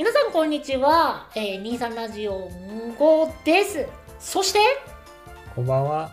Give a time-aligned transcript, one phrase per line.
[0.00, 3.86] 皆さんこんにちは、えー、23ラジオ5です
[4.18, 4.58] そして
[5.54, 6.10] こんばんは、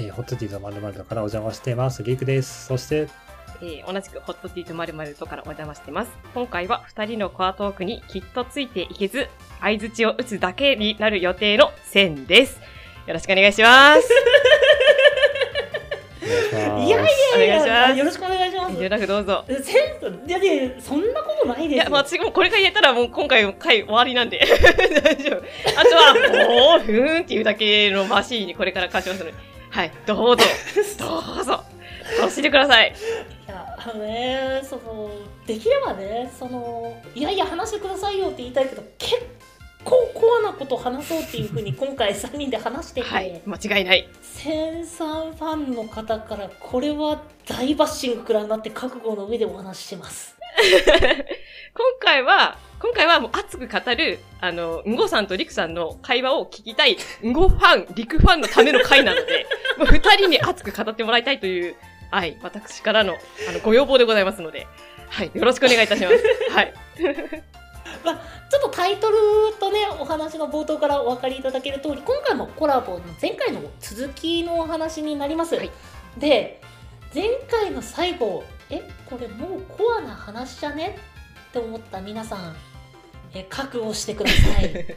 [0.00, 2.02] えーホットティーとまるまるからお邪魔してます。
[2.02, 2.64] リークです。
[2.64, 3.06] そして、
[3.60, 6.10] えー同じくホットティーとまるまるとからお邪魔してます。
[6.32, 9.28] 今回は二人のコアトークにきっとついていけず、
[9.60, 12.58] 相槌を打つだけになる予定のセンです。
[13.06, 14.08] よろしくお願いします。
[16.28, 17.06] いやい
[17.38, 19.44] やいやよろしくお願いしますよろしくどうぞ。
[19.48, 24.40] いやいやそんなことないですよいや、まあ、私もこれが言えたらもう今回回終わりなんで。
[25.02, 25.42] 大丈夫。
[25.78, 26.14] あとは、
[26.46, 29.34] もう、ふーんっていうだけのマシーンにこれから貸しますので。
[29.70, 30.44] はい、どうぞ。
[30.98, 31.64] どうぞ。
[32.18, 32.94] 楽しんでください。
[33.46, 35.10] いやあのねその
[35.46, 39.37] できればねそのいやいや話してくださいよって言いたいけど結構
[39.84, 44.08] コアなことを話そうっていうふうに 今回3人で話してて、はい、間違いない。
[44.22, 50.36] センさんファンの方からこれは大バッシング食らうなって覚悟の上でお話ししてます
[51.74, 59.46] 今回は、今回はもう熱く語る、あの、んごさんとりくさんの会話を聞きたい、んごファン、りくファンのための会なので、
[59.78, 61.76] もう二人に熱く語ってもらいたいという、
[62.10, 63.16] はい、私からの、
[63.48, 64.66] あの、ご要望でございますので、
[65.08, 66.24] はい、よろしくお願いいたします。
[66.50, 66.74] はい。
[68.04, 69.16] まあ、ちょっとタイトル
[69.58, 75.70] とねお話の冒頭からお分かりいただける通り今回もコラボの前回の続きのお話になります、はい。
[76.18, 76.60] で
[77.14, 80.98] 前回の最後えこれもうコアな話じゃね？
[81.50, 82.56] って思った皆さん。
[83.34, 84.72] え覚悟してください。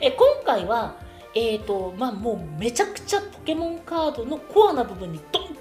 [0.00, 0.96] え今回は
[1.34, 5.56] えっ、とまあもうめちゃくちゃポケモンカードのコアな部分にドン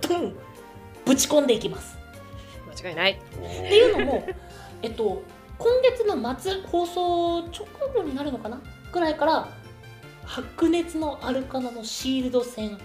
[0.00, 0.36] ドン
[1.04, 1.93] ぶち込んでいきます
[2.82, 3.12] 間違いない。
[3.12, 4.26] っていうのも、
[4.82, 5.22] えっと、
[5.58, 8.60] 今月の末放送直後になるのかな？
[8.92, 9.48] ぐらいから
[10.24, 12.78] 白熱のアルカナのシールド戦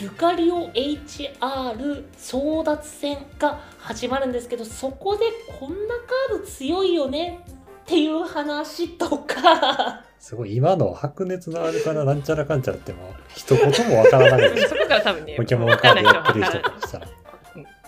[0.00, 5.26] ルカリオ HR 争奪戦が始まるんですけどそこで
[5.60, 5.94] こんな
[6.28, 7.44] カード強いよね
[7.82, 14.68] っていう話とかすごい、今の白熱のあるからなんちゃらかんちゃらっても、一言もわからないです。
[14.70, 17.21] そこから多分ね、ポケモンカードやってる人わかんないからしたらうん。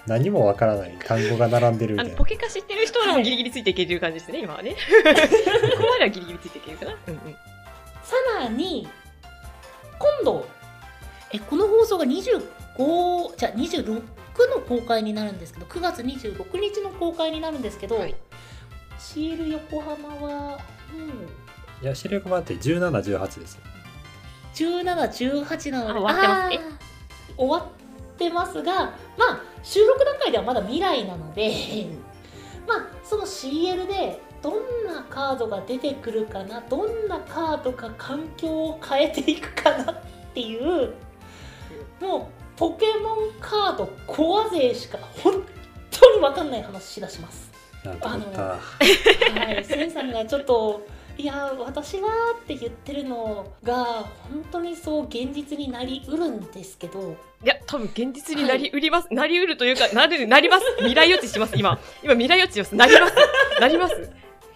[0.07, 2.25] 何もわからない単語が並んでるみたいなポ。
[2.25, 4.73] ケカ知ってる人はもうギリギリついていけてる感じですね、今はね。
[4.77, 4.77] こ
[5.79, 6.97] こまではギリギリついていけるかな。
[7.09, 7.21] うんうん。
[8.03, 8.87] さらに
[9.99, 10.47] 今度
[11.33, 14.03] えこの放送が25じゃあ26
[14.55, 18.15] の公開になるんですけど9月26日の公開になるんですけど、はい
[18.99, 20.59] シール横浜はもう
[21.83, 23.59] いや、視力もあって17、18です。
[24.55, 27.71] 1718なのであ終わってますねあー終わ
[28.15, 28.75] ってますが
[29.17, 31.51] まあ収録段階ではまだ未来なので
[32.67, 39.97] まあその CL でどんなカードが出てくるかなどんなカードが環境を変えていくかなっ
[40.35, 40.95] ていう
[42.01, 45.43] もうポケモンカードコア勢しか本
[45.91, 47.51] 当に分かんない話しだします。
[47.85, 48.43] なんと思った。
[48.43, 48.59] は
[49.59, 50.87] い、センさんがちょっと
[51.17, 52.09] いや私は
[52.43, 59.09] って言ってるのが本当にそう現実になりうるんですけどいや、多分現実になりうります。
[59.15, 60.65] なりうるというか、なる、なります。
[60.79, 61.79] 未来予知します、今。
[62.03, 62.75] 今、未来予知します。
[62.75, 63.15] なります。
[63.61, 64.11] なります。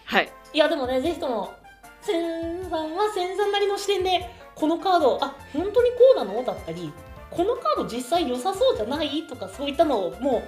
[0.07, 0.33] はい。
[0.55, 1.53] いやでもねぜひとも
[2.01, 6.43] センさんはセンさんなりの視点でこのカードあ本当にこうなの？
[6.43, 6.91] だったり
[7.31, 9.25] このカード実際良さそうじゃない？
[9.29, 10.43] とかそういったのをも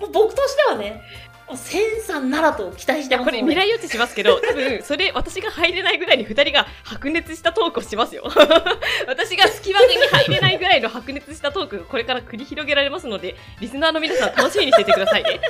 [0.00, 1.02] う僕としてはね
[1.56, 8.24] センさんならと期待してますこれ未来予知しますけど、 多分、それ、私が入れないぐらいに二人が白熱したトークをしますよ。
[9.06, 15.40] 私が隙間に入れないぐらいの白熱したトークがこれから繰り広げられますので、リスナーの皆さん楽しみにしていてくださいね。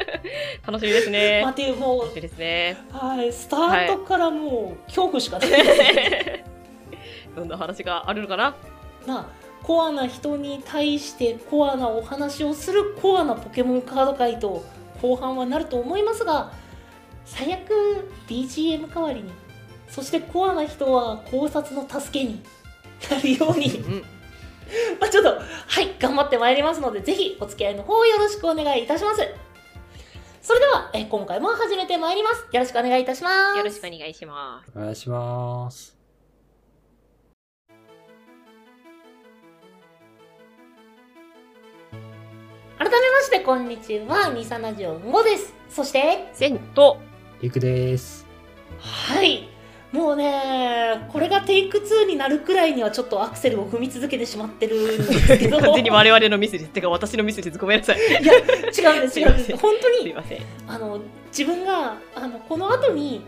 [0.66, 1.40] 楽しみですね。
[1.42, 2.76] まあ、っていうも楽しみですね。
[2.92, 6.44] う、はい、スタートからもう恐怖しかないですね
[7.34, 8.54] どんな話があるのかな？
[9.06, 14.64] まあコアな人に対してコアなお話をするコアなポケモンカード界と
[15.02, 16.52] 後半はなると思いますが
[17.24, 19.30] 最悪 BGM 代わりに
[19.88, 22.42] そしてコアな人は考察の助けに
[23.10, 24.04] なるようにうん。
[25.00, 29.20] まあちょっとはい頑張ってまいりますのでぜひお付き合いの方よろしくお願いいたします
[30.40, 34.72] それではえ今回も始めてまいりますよろしくお願いいたしますよろしくお願いします。
[34.74, 36.01] お願いします。
[43.00, 46.98] めましてこんにちはニサナジオ5ですそしてセンと、
[47.40, 48.26] リクです。
[48.78, 49.48] はい
[49.92, 56.64] もうねこれがテイク2になるくらいにはちょっとアクセルを踏み続けてしまってるんですけど 完全に我々のミスです。
[56.66, 57.58] てか、私のミスです。
[57.58, 57.98] ごめんなさい。
[57.98, 60.38] いや違うんです違う んです本当にすいません。
[60.66, 63.22] あの自分があのこの後に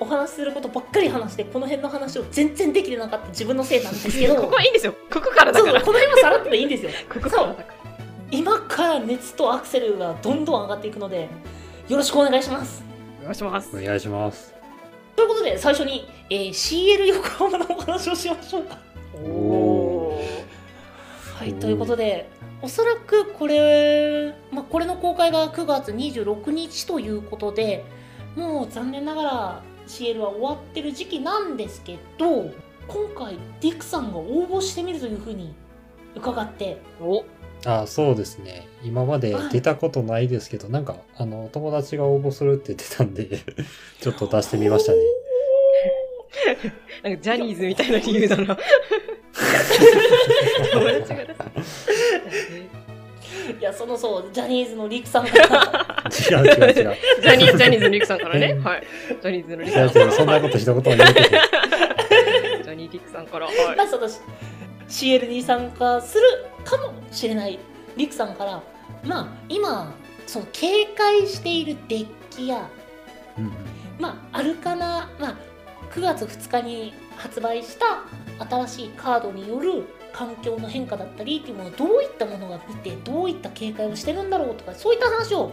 [0.00, 4.94] お話しすることばっかり話してこの辺の話を全然できてなかった自分のせいなんですけど ここはいいんですよ。
[5.10, 5.80] ここからだから。
[5.80, 7.77] そうこの辺はさらっとでいいんですよここからだから。
[8.30, 11.28] 今から熱とアクセルがどんどん上がっていくので
[11.88, 12.88] よろしくお願いします
[13.28, 13.76] 願いします。
[13.76, 14.54] お願いします。
[15.14, 18.78] ということで最初に、えー CL 横浜のお話をしましょうか。
[19.14, 20.18] お
[21.36, 22.28] はい、ということで、
[22.62, 27.84] おそらくこれ、まあ、これの公開が9月26日ということで、
[28.34, 32.50] もう残念ながら CL は終わってる時期なんですけど、
[32.86, 35.54] 今回、ディックさんが応募してみるというふうに
[36.16, 37.24] 伺って、お
[37.64, 38.66] あそうですね。
[38.84, 43.28] 今まで出たことないですけど、なんか、あの、友達が応募するって言ってたんで、
[44.00, 44.98] ちょっと出してみましたね。
[47.02, 48.56] なんかジャニーズみたいな理由だな。
[50.72, 51.34] 友達が出
[51.64, 51.88] す
[53.58, 56.96] いや、そのそう、ジャニーズのリクさんから、違う違う違う。
[57.22, 58.60] ジャニージャニーズのリクさんからね。
[58.62, 58.82] はい。
[59.20, 59.88] ジャニーズのリクさん。
[59.88, 61.28] 違う違う、そんなこと一言も言うてへん。
[62.62, 63.46] ジャニーリクさんから。
[63.46, 64.08] はいまあ、その
[64.88, 66.22] CL に参加する
[66.68, 67.58] かもしれない
[67.96, 68.62] リクさんから、
[69.04, 69.94] まあ、今、
[70.26, 72.68] その警戒しているデッキや、
[73.36, 73.52] うんうん。
[73.98, 75.36] まあ、アルカナ、まあ、
[75.92, 78.04] 9月2日に発売した
[78.44, 85.52] 新しいカードによる環境の変化だったりっていうものをどういったものが見てどういった警戒をしてるんだろうとかそういった話を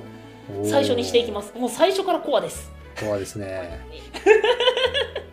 [0.64, 1.54] 最初にしていきます。
[1.58, 2.72] もう最初からコアです。
[3.00, 3.80] 怖いですね。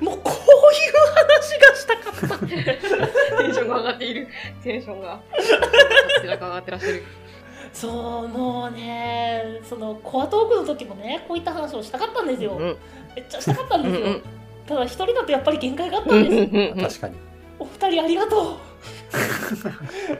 [0.00, 4.28] もうこういう話がしたかった テンションが上がっている。
[4.62, 5.20] テンションが。
[5.30, 5.42] こ
[6.20, 7.02] ちらが上がってらっしゃる。
[7.72, 12.76] そうもうねそのコアトークの時もねこういった話をしたかったんですよ、うん
[13.14, 14.22] めっちゃしたかったんですよ、うんうん
[14.66, 17.14] ただ一人だとやっぱり限界があったうんんです、うんうん確かに。
[17.58, 18.40] お二人ありがとう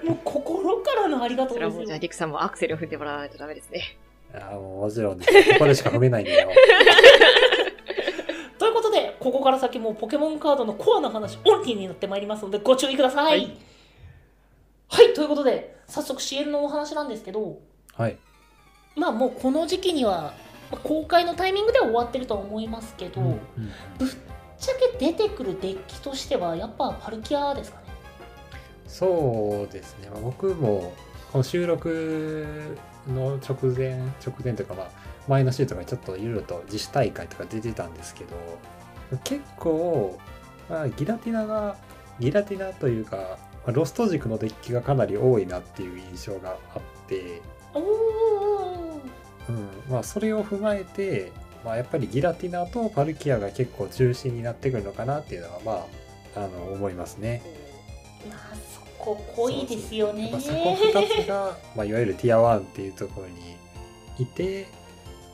[0.07, 3.97] もう心からのありがとそうれはもう、ですよじゃあ、リクさんもアクセルを踏んでもらわないとダメですね。
[4.33, 5.53] いや、もうもちろんです。
[5.55, 6.49] ここでしか踏めないんだよ。
[9.27, 13.41] こここから先もうポケモンカードのコアな話オンリーになってまいりますのでご注意ください。
[13.41, 13.59] はい。
[14.89, 17.59] はい、ということで早速 CL のお話なんですけど
[17.97, 18.17] はい。
[18.95, 20.33] まあもうこの時期には
[20.71, 23.41] まあ公開のタイミングでは終わってるとは思いますけど、うんうん。
[23.99, 24.09] ぶっ
[24.61, 27.87] ちゃけ出てくるデッキとしてはやっぱパルキアですかね。
[28.87, 30.95] そうですね、まあ、僕も
[31.33, 32.79] この収録
[33.09, 34.91] の直前直前というかまあ
[35.27, 38.37] 前の週とかにちょっといろいろと自主大会とか出てたんですけど
[39.25, 40.19] 結構、
[40.69, 41.77] まあ、ギラティナが
[42.19, 47.43] ギラティナというかまあロスト軸のデッキがかなり多いなっていう印象があって、
[47.75, 49.03] おお
[49.49, 49.69] うん。
[49.91, 51.33] まあ、それを踏まえて、
[51.65, 55.73] まあ、やっぱりギラティナとパルキアが結構中心になってくるのかなっていうのはま
[56.37, 57.43] ああの思いますね。
[58.29, 60.29] まあそこ濃いですよね。
[60.31, 63.57] まあ、そこ2つが、まあ、いわゆるティア1っていうところに
[64.19, 64.67] いて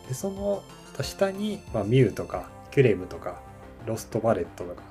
[0.09, 0.63] でその
[1.01, 3.41] 下に、まあ、ミュウとかキュレムとか
[3.87, 4.83] ロストバレットとか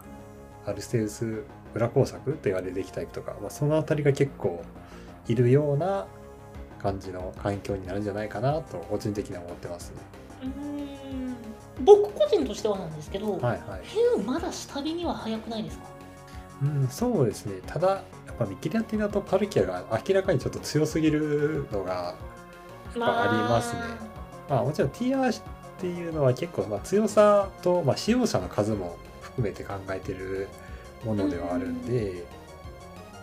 [0.65, 1.43] アルセウス
[1.73, 4.61] 裏工作と言われるデッキタイプとか、まあ、その辺りが結構
[5.27, 6.05] いるような
[6.81, 9.97] 感じの環境になるんじゃないかなと個人的には思ってますね。
[10.43, 11.35] うーん
[11.85, 14.21] 僕個人としてはなんですけど、はいはい。
[14.25, 15.85] まだ下火には早くないですか？
[16.63, 17.59] うん、そうですね。
[17.65, 18.03] ただ、や
[18.33, 22.15] っぱギラティナとパルキアが明らかにちょっと強すぎるのが
[22.99, 23.79] ぱありますね
[24.49, 25.41] まあもちろん TR
[25.81, 30.47] っていうのは結構まあ強さと、まあ、使用者の数も含めて考えてる
[31.03, 32.23] ものではあるんで、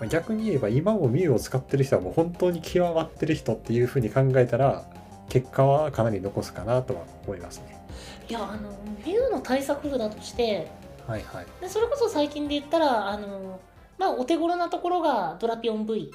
[0.01, 4.91] まあ逆に言えば今もミュウを使ってる人はもう本当に極まってる人っていうふうに考えたら
[5.29, 7.81] 結果はかなり残すかなとは思いますね。
[8.29, 8.71] いやあの
[9.07, 10.69] ミュウの対策札として
[11.07, 11.47] はいはい。
[11.61, 13.61] でそれこそ最近で言ったらあの
[13.99, 16.11] まあお手頃なところがドラピオン V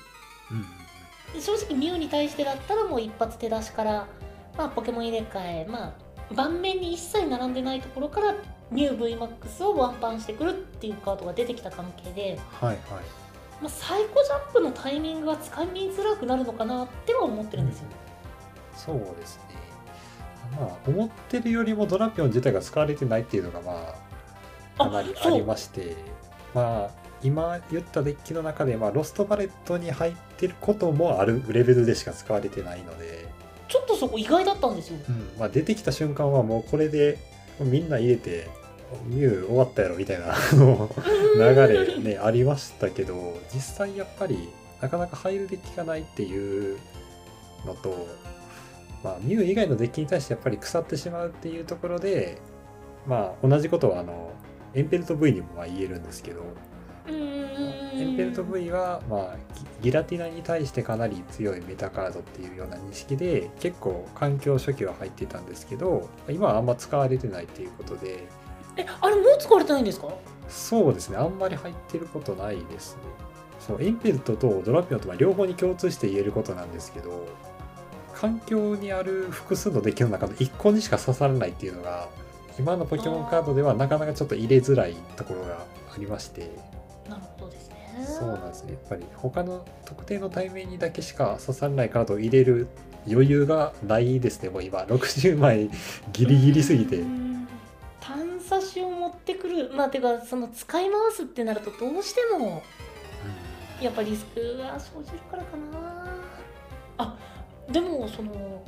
[0.51, 0.65] うん
[1.33, 4.07] で正直ミュウに対してだったらもう一発手出しから、
[4.57, 6.02] まあ、ポケモン入れ替えまあ
[6.35, 8.35] 盤面に一切並んでないところから
[8.71, 12.77] ミュウ VMAX をワンパンしてくるっていうカードが出てきた関係で、はいはい。
[13.61, 17.85] まあ、サイコジャンプのタイミングがつかみづらくなるのかなっては思ってるんですよ。
[18.75, 19.63] そうですね。
[20.59, 23.95] まあ思ってるよりもドラピオン自体が使われてないっていうのがま
[24.77, 25.95] あかなりありまして
[26.53, 33.23] まあ今言ったデッキの中で、まあ、ロストバレットに入ってることもあるレベルでしか使われてないので、
[33.93, 34.97] とそこ意外だったんですよ。
[35.07, 37.17] うんまあ、出てきた瞬間はもうこれで
[37.59, 38.50] みんな入れて
[39.05, 40.35] ミュウ終わったやろみたいな
[41.38, 44.50] 流れねありましたけど実際やっぱり
[44.81, 46.77] なかなか入るデッキがないっていう
[47.65, 48.07] のと、
[49.03, 52.39] まあ、ミュウ以外のデッキに対してやっぱり腐ってしまうっていうところで
[53.07, 54.31] まあ同じことはあの
[54.73, 56.43] エンペルト V にもまあ言えるんですけど
[57.07, 59.38] エンペルト V は、まあ、
[59.81, 68.27] ギギラティナに対してかなり強いメタカードっていうような認識で結構環境初期は入ってたんですけど今はあんま使われてないっていうことで。
[68.75, 70.07] えあれもう使われてないんですか？
[70.50, 73.01] そうですねあんまり入ってることないですね。
[73.60, 77.27] そうエンペルトとドラピオンとまあ両方に共通して言えることなんですけど
[78.15, 82.10] 環境にある複数のデッキの中の1個にしか刺さらないっていうのが
[82.60, 86.50] 今のポケモンカードではなかなかちょっと入れづらいところがありまして
[88.20, 88.74] そうなんですね。
[88.74, 92.67] やっぱり他の特定の対面にだけしか刺さらないカードを入れる
[93.08, 94.50] 余裕がないですね。
[94.50, 95.70] もう今 60枚
[96.12, 97.03] ギリギリすぎて。
[98.00, 99.72] 探査しを持ってくる。
[99.74, 102.62] まあてかその使い回すってなるとどうしても
[103.82, 106.17] やっぱリスクが生じるからかな。
[106.98, 107.17] あ
[107.72, 108.63] でもその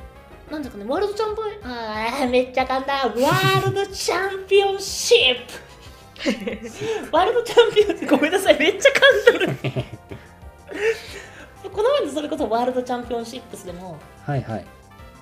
[0.50, 1.48] なんですかねワールドチャンピオン
[2.24, 3.10] あめっちゃ簡単。
[3.10, 5.75] ワールドチャンピオンシップ。
[7.12, 9.57] ワールドチャンピオンってごめんなさいめっちゃ噛んどる。
[11.72, 14.65] この前のそれこそワールドチャンピオンシップスでもはいはい。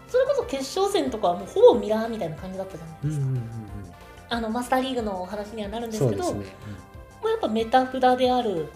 [0.07, 3.43] それこそ決勝戦とかはもうほぼミラーみたいな感じだったじゃないですか、うんうんうん
[4.29, 6.45] あのマスターリーグのお話にはなるんうんですけどそうね、
[7.21, 8.67] まあやっぱメタ札である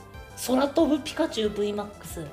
[0.46, 2.28] 空飛ぶピカチュウ VMAX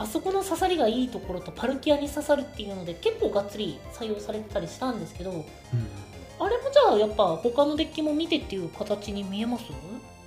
[0.00, 5.44] あそこの刺さりがいいところとパルキアに刺さるっていうので結構がっつり採用されてたりしたんですけどうんうん
[6.40, 9.64] あれもじゃあやっぱ他のデッキも見てっていう形に見えます？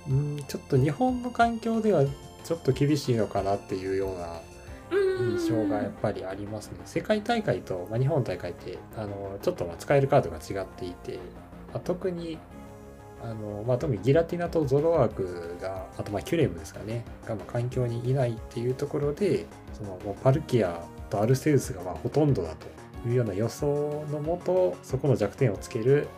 [0.08, 2.04] うんちょっと日本の環境では
[2.44, 4.40] ちょっと厳しいのかなっていうような
[4.92, 6.78] 印象がやっぱりありますね。
[6.84, 11.14] 世界大会と、まあ、日本大会ってあのちょっとまあ使えるカードが違っていて、
[11.72, 12.38] まあ、特に
[13.22, 17.04] あの、まあ、特にギラティナとゾロワークがあとまあキュレムですかね。
[17.26, 22.66] がまあ環境にいないっていうところでそのもうパルキアとアルセウスがまあほとんどだと
[23.08, 26.08] いうような予想のもとそこの弱点をつける、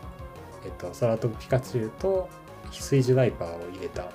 [0.65, 2.29] えっと、空飛ぶピカチュウと
[2.71, 4.05] 翡翠ジュナイパーを入れた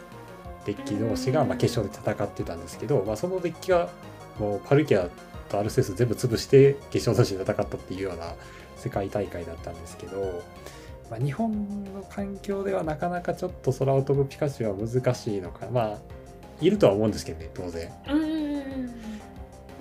[0.64, 3.88] デッキ同士がまあ決勝で戦ってたんですけど、まあ、そのデッキが
[4.38, 5.09] もうパルキア
[5.49, 8.35] とアルセウス全部潰して決勝同士で戦ったっていうような
[8.76, 10.43] 世界大会だったんですけど、
[11.11, 15.99] まあ、日本の環境ではなかなかちょっと空を飛ぶピカチュウは難しいのかまあ
[16.61, 17.93] いるとは思うんですけどね当然。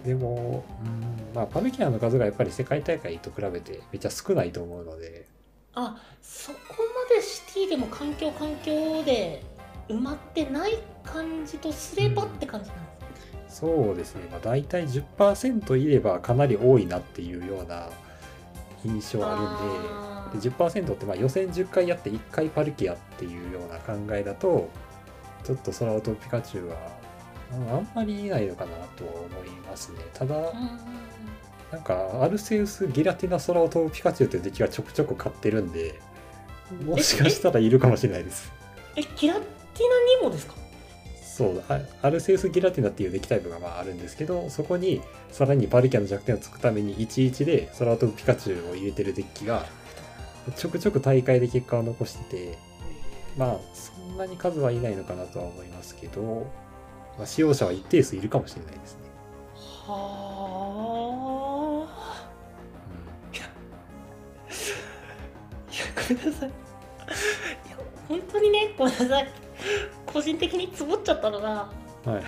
[0.05, 5.27] でも、うんまあ、パルキアの数がやっぱり世界大会と比べてめっちゃ少ないと思うので。
[5.73, 6.59] あそこ
[7.09, 9.41] までシティでも環境環境で
[9.87, 12.79] 埋まってない感じとすればって感じなん
[13.47, 17.87] ですそうですね、まあ、大体10%いればかなり多いなっていうような
[18.83, 20.11] 印象あるんで。
[20.31, 24.69] で10%ってまあ予選10回やって1回パルキアっていうような考えだと
[25.43, 27.00] ちょっと空音ピカチュウはうん
[27.51, 29.99] あんまりいないのかなと思いますね。
[30.13, 30.35] ただ
[31.71, 35.99] なんかアルセウスギラティナ空音ピカチュウっていうデッキがちょくちょく買ってるんで
[36.85, 38.51] もしかしたらいるかもしれないです。
[38.95, 39.41] えギラティナに
[40.23, 40.55] もですか？
[41.23, 49.65] そうあアルセウスギラティナっていうデッキタイプがまああるんですけどそこにさらにパルキアの弱点をつくために11で空飛ぶピカチュウを入れてるデッキが
[50.57, 52.57] ちょくちょく大会で結果を残してて
[53.37, 56.51] まあそんなに数はいないのかなとは思いますけど、
[57.17, 59.01] まあ、使用者は一定数いるかもしれないですね。
[59.87, 62.29] はあ。
[63.33, 63.43] いや
[65.95, 66.49] ごめんなさい。
[66.49, 66.51] い
[67.69, 67.77] や
[68.07, 69.31] 本当にねごめんなさい。
[70.05, 71.69] 個人的につぼっちゃったのが
[72.05, 72.23] うんはい、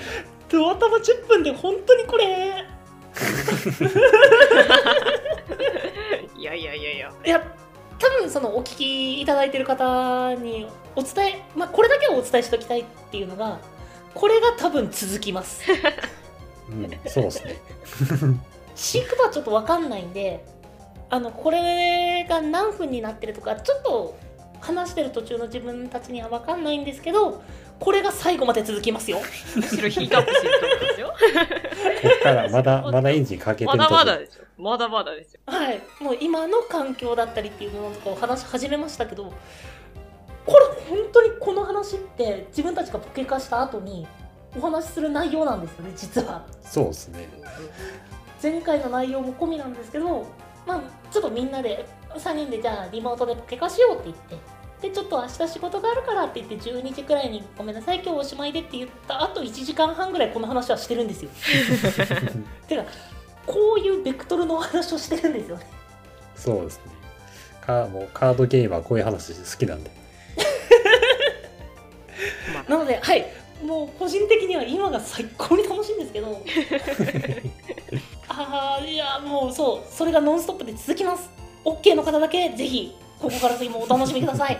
[0.49, 2.63] ドア玉10分で本当にこれ。
[6.37, 7.11] いやいやいやいや。
[7.25, 7.55] いや
[7.99, 13.59] 多分そのお聞きいただいてる方にお伝えまあこれだけはお伝えしておきたいっていうのが
[14.13, 15.61] これが多分続きます
[16.69, 17.55] うん、そうですね。
[18.75, 20.43] 飼育はちょっと分かんないんで
[21.09, 24.17] あのこれが何分になってるとかちょっと
[24.59, 27.43] 話してる途中の自分たちには分かんないんですけど
[27.79, 29.19] これが最後まで続きますよ
[29.55, 31.07] むしろヒートアップしてると思うんですよ。
[32.01, 34.45] こっからまだまだエンジンかけてまだまだですよ。
[34.57, 35.41] まだまだですよ。
[35.45, 39.33] はいもう今の環境だったりっていうのとかを話し始めましたけど
[40.45, 44.07] これ本当にこの話って自分たちがポケ化した後に
[44.57, 47.29] お話しする内容なんですよね実はそうですね。
[48.41, 50.25] 前回の内容も込みなんですけど
[50.67, 50.81] まあ
[51.11, 51.85] ちょっとみんなで
[52.15, 54.53] 3人でじゃあリモートでポケ化しようって言って
[54.89, 61.31] でちょっと明日仕事があるからって言って12時くらいにごめんなさい今日おしまいでって言ったあと1時間半ぐらいこの話はしてるんですよ
[62.67, 62.83] てか
[63.45, 65.65] こういうベクトルのお話をしてるんですよね
[66.35, 66.91] そうですね。
[67.61, 70.02] かもうカードゲームはこういう話好きなんで。
[72.67, 73.25] まなのではい。
[73.63, 76.41] もう個人的には今が最高に楽しいんですけど。
[78.27, 79.93] ああいやもうそう。
[79.93, 81.29] それがノンストップで続きます。
[81.63, 84.59] OK の方だけぜひここから先もお楽しみください。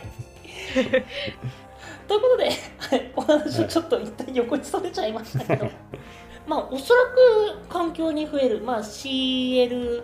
[2.07, 5.69] ということで、はい、お話をちょっと一旦横にそれちゃいましたけど。
[6.47, 10.03] まあおそらく環境に増える、まあ、CL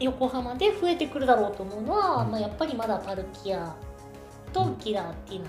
[0.00, 2.30] 横浜で増えてくるだろうと思うのは、うん。
[2.30, 3.74] まあ、やっぱりまだパルキア
[4.52, 5.46] とキラーっていうの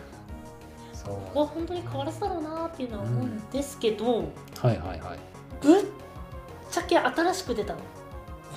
[1.08, 1.26] はそう。
[1.26, 4.26] ここは本当に変わらずだろうなっていうのは思うんですけど、はい
[4.64, 5.00] はいはい。
[5.62, 5.84] ぶっ
[6.72, 7.80] ちゃけ新しく出たの。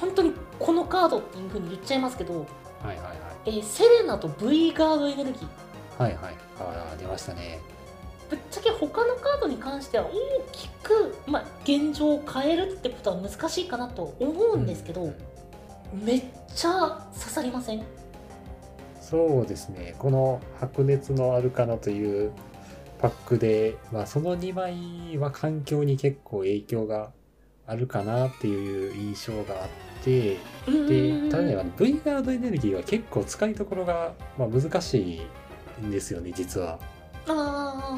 [0.00, 2.44] 本当にこのカードっていうふうに言っちゃいますけど、は
[2.84, 3.16] いはいはい。
[3.46, 6.02] えーセレナと V ガードエネルギー。
[6.02, 6.34] はいはい。
[6.58, 7.60] ああ出ましたね。
[8.28, 10.10] ぶっちゃけ他のカードに関しては大
[10.52, 15.12] きく、まあ、現状を変えるってことは難しいかなと思うんですけど、
[15.92, 17.82] めっちゃ刺さりません？
[19.10, 19.96] そうですね。
[19.98, 22.30] この白熱のアルカナという
[23.00, 27.10] パックで、まあ、その2枚は環境に結構影響が
[27.66, 29.68] あるかなっていう印象があっ
[30.04, 30.36] て
[30.66, 35.20] でただねあの V ガードエネルギーは結構使いどころが、まあ、難し
[35.80, 36.78] いんですよね実は。
[37.26, 37.96] あ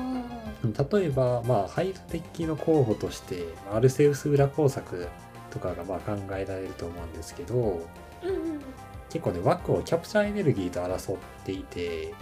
[0.93, 5.09] 例えば、まあ、ハイドデッキの候補としてアルセウス裏工作
[5.51, 7.87] とかがまあ考えられると思うんですけど
[9.13, 12.15] 結構ね枠をキャプチャーエネルギーと争っていて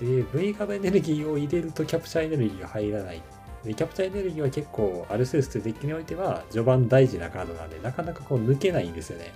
[0.00, 3.22] で V ガードエネルギーを入れるとキャプチャーエネルギーが入らない。
[3.64, 9.32] でキャプチャーエネルギーは結構アルセウスというデッキにおいては序盤大事なカードなんでなかなかこう抜けないんですよね。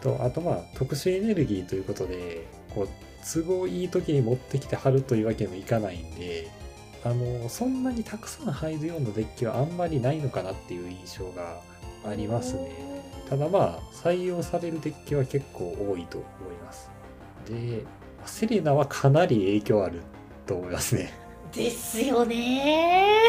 [0.00, 2.88] とあとまあ特殊エネルギーということでこう
[3.24, 6.48] 都合いい時に持ってきて貼るというわけにもいかないんで
[7.04, 11.60] あのそんなにたくさん入るようなデッキはあんまりないのかなっていう印象が
[12.04, 12.95] ありますね
[13.28, 16.90] ただまあ採用されるデッキは結構多いと思います。
[17.48, 17.84] で
[18.24, 20.02] セレナはかなり影響ある
[20.46, 21.12] と思いますね。
[21.52, 23.20] ですよね。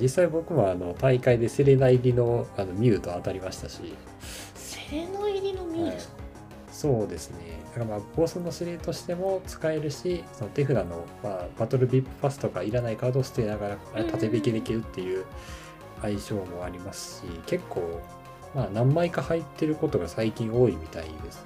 [0.00, 3.94] 実際僕もあの大会でセレナ入りのあのミューと当たりましたし。
[4.54, 6.14] セレナ入りのミュウですか、
[6.70, 7.36] そうですね。
[7.68, 14.10] だからまあボスの指令としても使えるし、その手札の、まあ、バトルビップパスとかいらないカードを捨てながらうん。
[14.10, 15.24] 縦引きできるっていう
[16.02, 18.00] 相性もありますし、結構、
[18.56, 21.42] まあ、何枚か入ってることが最近多いみたいですね。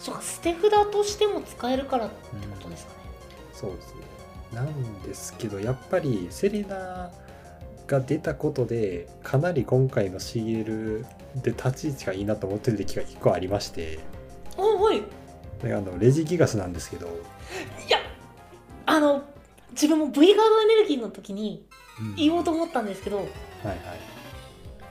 [0.00, 2.98] そうか捨て札としても使えるからってことですかね、
[3.52, 4.00] そうですね。
[4.52, 7.12] なんですけど、やっぱりセレナ
[7.86, 11.04] が出たことで、かなり今回の CL
[11.36, 14.00] で立ち位置がいいなと思ってるデッキが1個ありまして、
[14.58, 15.02] あはい
[15.62, 17.10] であのレジギガスなんですけど、い
[17.90, 17.98] や
[18.86, 19.22] あの
[19.70, 21.64] 自分も V ガードエネルギーの時に
[22.00, 23.26] うん言おうと思ったんですけど、はい
[23.66, 23.76] はい。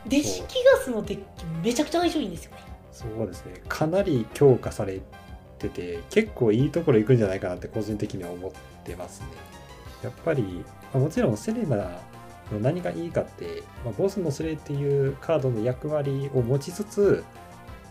[0.08, 3.62] デジキガスのデッキめちゃくちゃ相性いいんですよねそうですね。
[3.70, 5.02] かなり強化され
[5.58, 8.52] てて、結構いいところ行くんじゃないかなって個人的には思っ
[8.84, 9.28] てますね。
[10.04, 11.78] やっぱり、あもちろんセレナ
[12.52, 17.24] の何がいいかって、まあ、ボスのスレっていうカードの役割を持ちつつ、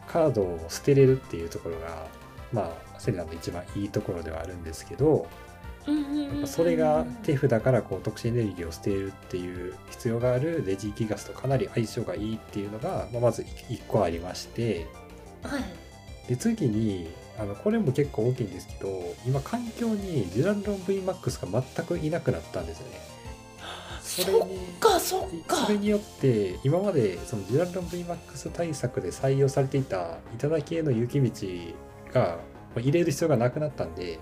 [0.07, 2.07] カードを捨てれるっていうところが、
[2.53, 5.27] まあ、セレナの一番いいところではあるんですけど、
[5.89, 14.87] やっぱそれが手札からこう特殊エネルギーを捨てるっていう必要があるレジギガスとかなり相性がいいっていうのが、まあ、まず1個ありまして、
[15.43, 15.63] はい。
[16.29, 23.01] で次にあのこれも結構大きいんですけど今環境にジュランロン VMAX が全くいなくなったんですよね。
[24.03, 25.57] それそっにかそっか。
[25.57, 31.31] それによって今までそのジュランロン VMAX 対策で採用されていた頂きへの雪道
[32.13, 32.39] がま
[32.77, 34.19] あ入れる必要がなくなったんで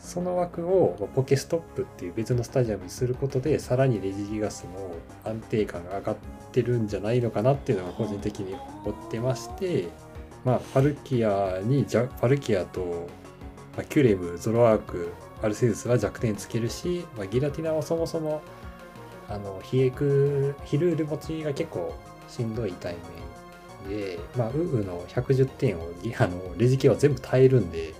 [0.00, 6.16] その枠をポケストップっていう別のスタジアムにすることでさらにレジギガスの安定感が上がっ
[6.52, 9.88] てるんじゃないのかなっていうのが個人的に思ってまして
[10.44, 13.08] まあファルキアにファルキアと、
[13.76, 18.42] まあ、キュレムゾロアークアルセウスは弱点つけるし、まあ、ギラティナはそもそも
[19.28, 21.94] あのヒエクヒルール持ちが結構
[22.28, 22.96] しんどい対
[23.86, 27.94] 面で、まあ、ウーの110点をあのレジ系は全部耐えるんで、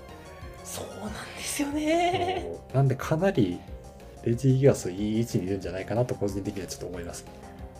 [0.65, 1.11] そうなん
[1.61, 2.47] ですよね。
[2.73, 3.61] なんでかなり
[4.25, 7.25] レジギガスいい位置にいるんじゃないかなと個人的にはちょっと思います。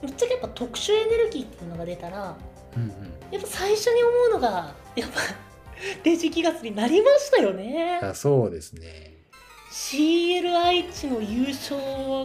[0.03, 2.37] ぶっちゃけやっぱ特殊エネルギーっていうのが出たら
[2.77, 2.89] うんうん、
[3.33, 5.21] やっぱ最初に思うのがやっぱ
[6.05, 8.01] レジギガスになりましたよね。
[8.03, 9.17] あそうですね。
[9.73, 11.79] CL 愛知の優勝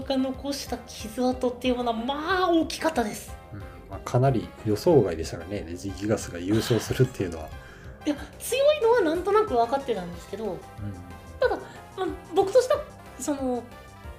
[0.03, 3.35] が残した傷跡っていうものはまあ大きかったです。
[3.53, 3.59] うん。
[3.59, 5.65] まあ、かなり予想外でしたからね。
[5.67, 7.49] レジギガスが優勝するっていうのは。
[8.05, 10.59] いや強いのはなんとなく分かってたんですけどうん
[11.39, 11.57] ただ、
[11.97, 12.81] まあ、僕としては
[13.19, 13.63] その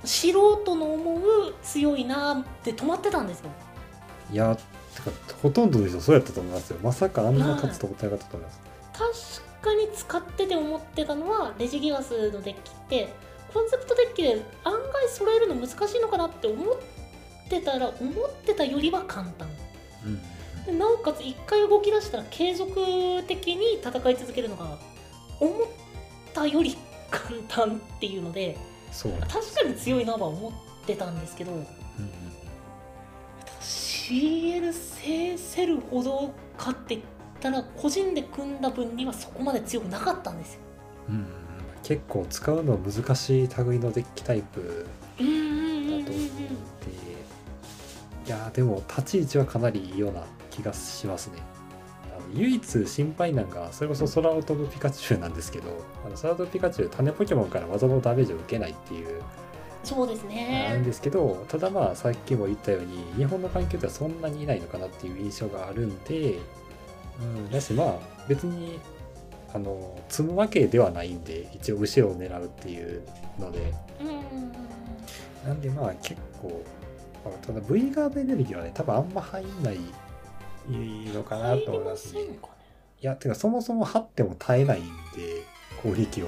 [0.05, 3.51] 素人の思う強いなって止まってたんですよ。
[4.33, 5.11] いやてか
[5.43, 6.79] ほとんどの人そうやったと思いますよ。
[6.83, 9.43] まさかあんな勝つと思ってなかったと思います。
[9.61, 13.13] 確かに使ってて思ってたのはレジギガスのデッキって
[13.53, 16.77] コンセプトデッキで案外揃えるの難しいのかなって思っ
[17.49, 19.49] てたら思ってたよりは簡単。
[20.05, 20.23] うん。
[20.67, 22.75] でなおかつ1回動き出したら継続
[23.27, 24.79] 的に戦い続けるのが
[25.41, 25.57] 思っ
[26.35, 26.77] たより
[27.11, 28.57] 簡単っていうので
[28.93, 31.67] そう確かに強いなとは思ってたんですけどうんうん
[33.61, 37.03] CL 制せるほどかって言っ
[37.41, 40.61] たら個人で組んだ分にはそこまで強くなかったんですよ。
[41.09, 41.47] うんうん
[41.87, 44.89] 結構使うの難しい類のデッキタイプ
[45.19, 46.17] だと思うんで、い
[48.29, 51.39] やーでも立ち位置はかなりいいような気がしますね。
[52.37, 55.71] 唯一心配なんがそれこそ空を飛ぶピカチュウなんですけど
[56.05, 59.23] あの空を飛ぶピカチュウ種ポケモンから技のダメージを受けないっていう。
[59.85, 66.39] そうですなんねですけどただまあさっきも言ったように日本の環境ではそんなにいないのかなっていう印象があるんで、
[67.21, 68.81] うん、だしまあ別に
[69.55, 73.03] あの積むわけではないんで一応後ろを狙うっていう
[73.39, 73.73] ので。
[74.01, 74.67] うん
[75.47, 76.65] なんでまあ結構、
[77.25, 79.79] まあただ V ガードエネルギーはね多分あんま入んない
[80.69, 82.23] のかなと思いますね。
[82.23, 82.27] い
[83.01, 85.45] や、てかそもそも張っても耐えないんで、
[85.83, 86.27] 攻撃を。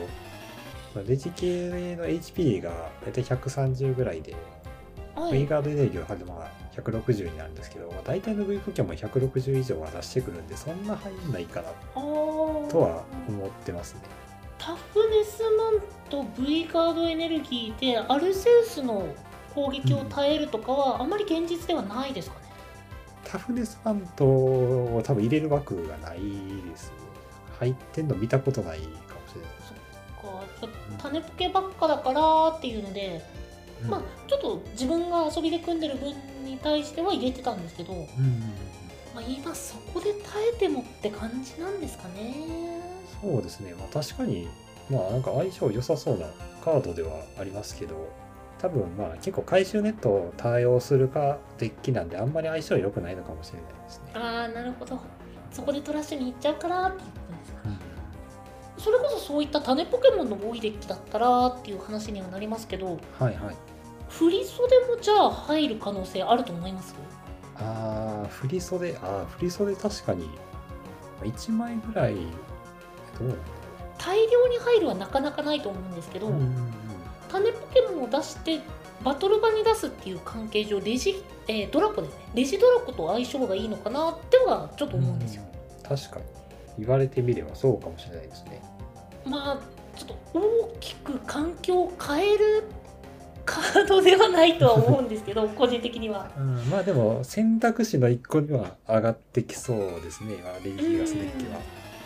[0.95, 4.35] まあレジ系の HP が大体130ぐらいで、
[5.15, 12.01] は V いガードエネルギーはまあ160になるんですけど、まあ、大体の V ポケモン160以上は出してくるんで、そんな入んないかなと
[12.81, 14.01] は思ってますね。
[14.59, 19.07] タフネスマンと V ガードエネルギーでアルセウスの
[19.55, 22.48] 攻撃を耐えるとかはあまり現実ではないですかね、
[23.31, 26.95] タフネスマントを多分入れる枠がないですね。
[27.61, 28.91] 入ってんの見たことないかも
[29.29, 29.51] しれない。
[30.61, 33.23] そっか種ポケばっかだからっていうので、
[33.83, 33.91] うん。
[33.91, 36.15] まあちょっと自分が遊びで組んでる分
[36.45, 38.05] に対しては入れてたんですけど、うん。
[39.15, 42.35] まあ、今そこで耐えてもって感じなんですかね。
[43.21, 44.49] そうですね、まあ、確かに、
[44.89, 46.27] まあなんか相性良さそうな
[46.65, 48.09] カードではありますけど、
[48.61, 54.13] 多分まあ結構回収ネットを対応するかデッキなんで、あんまり相性良くないのかもしれないですね。
[54.15, 54.99] ああなるほど。
[55.51, 57.61] そこでトラッシュに行っちゃうからっていうことですか？
[57.67, 57.79] うん。
[58.83, 62.87] それこそそういった種ポケモンの多いデッキだったらっていう話にはなりますけど
[63.19, 63.57] はいはい。
[64.09, 66.95] 振り袖もじゃあ入る可能性あると思います？
[67.61, 70.31] ああ、振り袖、ああ、振り袖確かに、
[71.23, 72.21] 1枚ぐらい、ど
[73.27, 73.37] う
[73.99, 76.68] 大量に入るはなかなかないと思うんですけど、うん
[77.29, 78.61] 種ポケモンを出して
[79.05, 86.25] バトル場に出すっていう関係上レジ、えードラコですねレジドラコと相性がいいのかなってはちょっと思うんですよ、うん確かに。
[86.79, 88.63] 言われてみればそうかもしれないですね。
[89.25, 89.59] まあ
[89.99, 92.65] ちょっと大きく環境を変える
[93.45, 101.53] カードではないとは思うんですけど 個人的にはうん、まあでも選択肢の1個には上がってきそうですね、今レギガスデッキは。
[101.53, 101.61] ま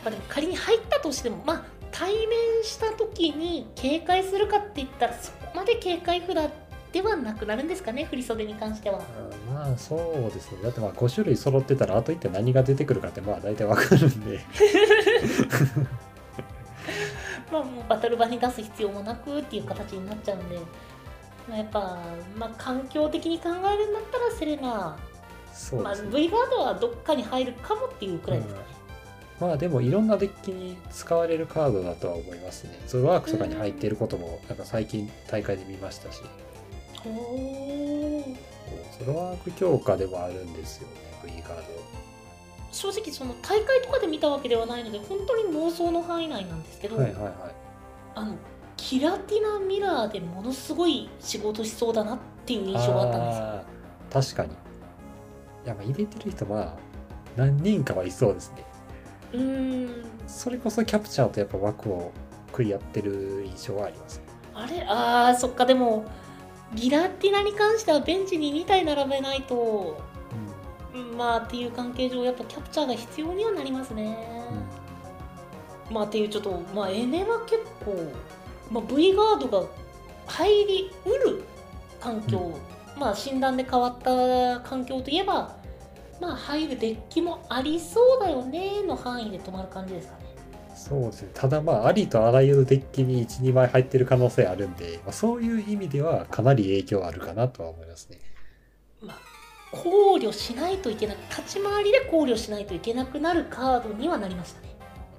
[0.06, 6.50] あでも仮に入ったとしてもまあ対面した時に警戒するかって言ったらそこまで警戒札
[6.92, 9.02] ではなくなるんですかね振り袖に関してはう
[9.50, 10.58] んまあそうですね。
[10.62, 14.40] だってまあ5種類揃ってたらあと一体何が出てくるかってまあ大体わかるんで。
[17.50, 20.58] まあもうバトル場に出す必要もなくっていう形になっちゃうんで、
[21.48, 21.98] まあ、やっぱ、
[22.34, 24.96] まあ、環境的に考えるんだったらセレナ、
[25.82, 25.94] まあ。
[25.94, 28.66] V ガードはどっかに入るかもっていうくらいですかね、
[29.42, 32.78] まあでもいろんなデッキに使われるカードだとは思いますね。
[32.86, 36.22] ゾロワークとかに入っていることもなんか最近大会で見ましたし、
[37.04, 38.36] おー
[39.04, 41.62] ゾロワーク強化でもあるんですよね、V カード。
[42.70, 47.32] 正直その大会とかで見たわけではないので本当に妄想の範囲内なんですけど、はいはいはい。
[48.14, 48.36] あの
[48.76, 54.52] キラティナミラーでものすごい仕事しそうだなっていう印象があったんですよ確かに。
[55.64, 56.76] いや、まあ入れてる人まあ
[57.36, 58.64] 何人かはいそうですね。
[59.32, 60.04] うーん。
[60.26, 62.12] それこそキャプチャーとやっぱ枠を
[62.48, 64.20] 食い合ってる印象はあります。
[64.54, 64.84] あれ？
[64.88, 65.66] あーそっか。
[65.66, 66.04] でも
[66.74, 70.00] ギラティナに関してはベンチに2体並べないと
[70.94, 71.16] うん。
[71.16, 74.16] まあっていう関係上やっぱキャプチャーが必要にはなりますね、
[75.90, 78.12] まあっていうちょっとまあエネは結構、
[78.70, 79.66] まあ、V ガードが
[80.26, 81.44] 入りうる
[82.00, 82.52] 環境、
[82.98, 85.56] まあ診断で変わった環境といえば
[86.22, 90.22] まあ入るデッキもありそうだよねの範囲で止まる感じですかね
[90.74, 91.30] そうですね。
[91.34, 98.18] ただまあ、ありとあらゆるデッキに1、2枚入ってる可能性あるんで、まあ、そういう意味ではかなり影響あるかなとは思いますね。
[99.00, 99.18] まあ
[99.72, 104.68] 考慮しないといけない立ち回りで考慮しないといけなくなるカードにはなりましたね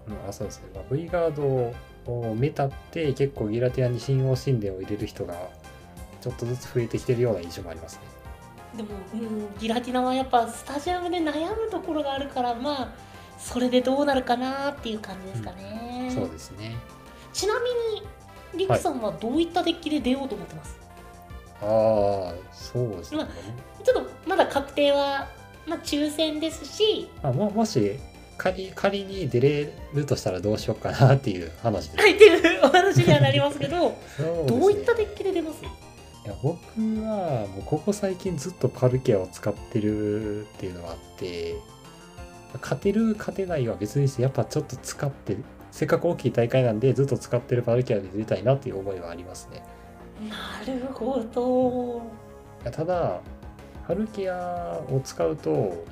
[0.08, 0.70] うん、あそうですね。
[0.76, 5.50] まあ、V ガードをメタって結構ギラティアに信用神殿を入れる人が
[6.22, 8.23] ちょっとずつ増えてきてるような印象もありますね。
[8.76, 12.94] でも、うん、ギラティナはやっぱスタジアムで悩むところがあるからまあ
[13.38, 16.76] それでどうなるかなっていう感じですかね、そうですね。
[17.34, 17.70] ちなみ
[18.60, 20.80] にリクさんはどういったデッキで出ようと思ってます、
[21.62, 23.18] ああ、そうですね。
[23.18, 23.28] ま
[23.84, 25.28] ちょっとまだ確定は、
[25.68, 28.00] まあ、抽選ですしまあ、ももし
[28.38, 32.02] 仮仮に出れるとしたらどうしようかなっていう話です。
[32.02, 33.96] はいっていうお話にはなりますけどね
[34.48, 35.62] どういったデッキで出ます？
[36.26, 36.58] いや僕
[37.02, 41.56] はもうここ最近ずっとパルキアを使ってるっていうのがあって
[42.62, 45.38] 勝てる勝てないは別にしてやっぱちょっと使って
[45.72, 49.64] せっかく大きい大会なんでずっと使ってるパルキアで出たいなっていう思いはありますね。
[50.30, 52.02] なるほど。
[52.62, 53.20] いやただ
[53.88, 55.84] パルキアを使うと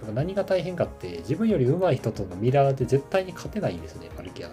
[0.00, 4.50] ぱ何が大変かって自分より上手い人とのミラーで絶対に勝てないんですねパルキアあ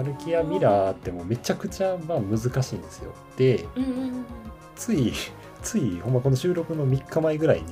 [0.00, 3.14] ーパルキアミラーってもうめちゃくちゃまあ難しいんですよ。
[3.36, 4.26] でうんうん
[4.74, 5.12] つい
[5.62, 7.64] ついほんまこの収録の3日前ぐらいに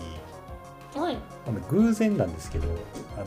[0.96, 1.18] うんはい。
[1.46, 2.68] あの偶然なんですけど
[3.16, 3.26] あの、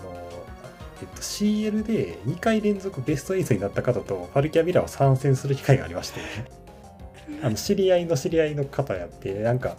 [1.01, 6.21] えっと、CL で2回連続ベスト8になった方とパルキアミラーを参戦する機会がありまして。
[7.43, 9.75] あの知り合いの知り合いの方やってなんか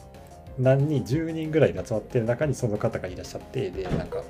[0.58, 4.22] 何人10人ぐらいで集まってる中にその方がいらっしゃってでなんか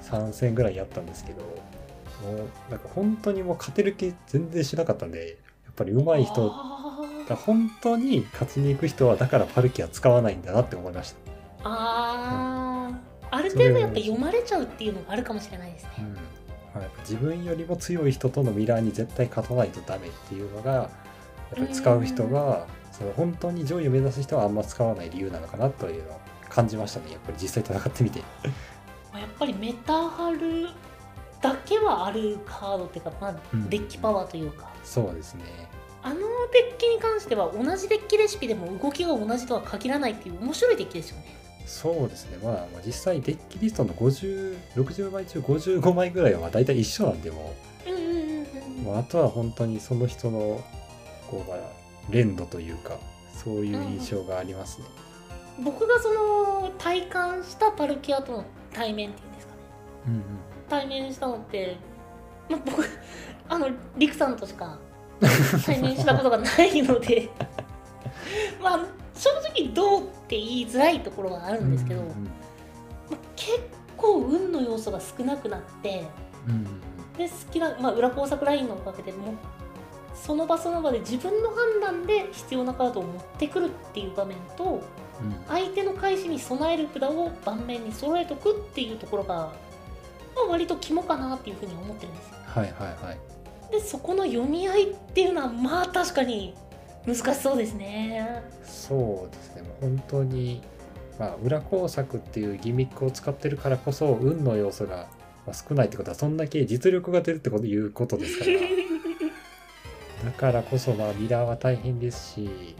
[0.00, 1.42] 参戦ぐらいやったんですけど
[2.22, 6.48] もうなんか本当にもう勝てる気全然しなかったんでやっぱり上手い人
[7.28, 11.18] が本当に勝ちに行く人はだからパルキア使わないんだなって思いました。
[11.64, 13.14] あー。
[13.30, 15.90] ある程度やっぱ読まれちゃうっていうのがあるかもしれないですね。
[15.98, 16.12] うん。
[16.14, 16.20] ま
[16.76, 20.88] あやっぱ自分よりも強い人とのミラーに絶対勝たないとダメっていうのがやっ
[21.56, 27.12] ぱり使う人がその本当に上位を目指す人はあんま使わない理由なのかなというのを感じましたね。
[27.12, 28.20] やっぱり実際戦ってみて。
[29.12, 30.68] まあやっぱりメタハル
[31.44, 35.44] だけはあるカードっていうか、まあうん、デッキパワーというか、そうですね。
[36.02, 41.36] あのデッキに関しては同じデッキレシピでも動きが同じとは限らないっていう面白いデッキですよね。
[41.66, 42.38] そうですね。
[42.42, 47.54] まあまあ実際デッキリストの50、60枚中55枚ぐらいは大体一緒なんでも
[47.86, 47.90] う。
[47.90, 48.86] んうんうんうん。
[48.86, 50.64] う、まあ、あとは本当にその人の
[51.30, 51.58] こうまあ
[52.08, 52.96] 連動というか
[53.34, 54.86] そういう印象がありますね。
[55.62, 59.60] 僕がその体感したパルキアとの対面っていうんですかね。
[60.06, 60.20] うんうん
[60.74, 61.76] 対面したのって、
[62.50, 62.84] まあ、僕
[63.48, 64.78] あのリクさんとしか
[65.64, 67.30] 対面したことがないので
[68.60, 72.20] まあ正直どうって言いづらいところはあるんですけど、うんうんま
[73.12, 73.60] あ結
[73.96, 76.04] 構運の要素が少なくなって
[76.48, 76.64] うんうん。
[77.16, 79.34] で好きな、まあ、裏工作ラインのおかげでもう
[80.14, 85.36] その場その場で自分の判断で必要なカードを持ってくるっていう場面とうん。
[85.46, 89.52] 相手の返しに備える札を盤面に揃えとくっていうところが、
[90.34, 93.18] まあ、割と肝かなっていうふうに思ってるんですよはいはいはい。
[93.72, 96.54] でそこの読み合いっていうのはまあ確かに
[97.06, 99.62] 難しそうですねそうですね。
[99.62, 100.62] もう本当に、
[101.18, 105.08] まあ、裏工作っていうギミックを使ってるからこそ運の要素が
[105.46, 108.52] まあ少ないってことはそんだけ実力が出るってこということですから。
[110.24, 112.76] だからこそまあミラーは大変ですし、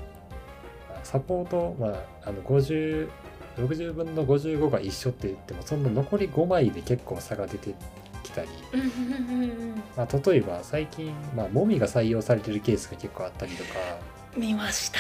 [0.88, 3.09] まあサポート、まあ、あの50
[3.57, 7.75] 60分の55が一緒って言ってもその残り5枚で結構差が出て
[8.25, 8.49] きたり、
[9.97, 13.71] まあ、例えば最近、まあ、モミが採用されてるケースが結構あったりとか。
[14.37, 14.99] 見ました。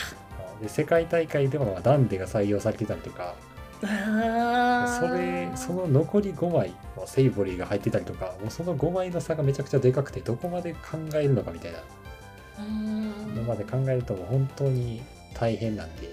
[0.62, 3.34] で世界大会でもまあダンデが採用されてたりとか。
[3.82, 8.34] あそれその残り5枚まあセイボリーが入ってたりとか。
[8.40, 11.78] もうその5枚の差がめちゃくちゃでかくてどこまで考えるのかみたいな。
[12.60, 13.34] うん。
[13.34, 15.02] のまで考えるともう本当に
[15.34, 16.08] 大変なんで。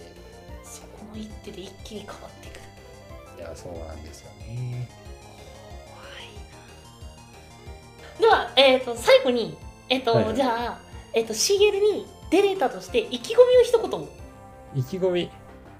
[0.64, 2.31] そこの一手で一気に変わ
[3.54, 4.90] ってくるいやそうなんですよね。
[8.20, 9.58] では、えー、と最後に、
[9.90, 10.26] えーとはい。
[10.26, 10.80] はいじゃあ、
[11.14, 14.08] えー、と CL に出れたとして意気込みを一言。
[14.76, 15.30] 意気込み。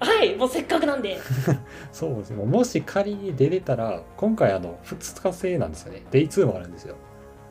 [0.00, 1.18] はいもうせっかくなんで。
[1.92, 2.44] そうですね。
[2.44, 6.02] もし仮に出れたら今回あの2日制なんですよね。
[6.10, 6.96] デイ2もあるんですよ。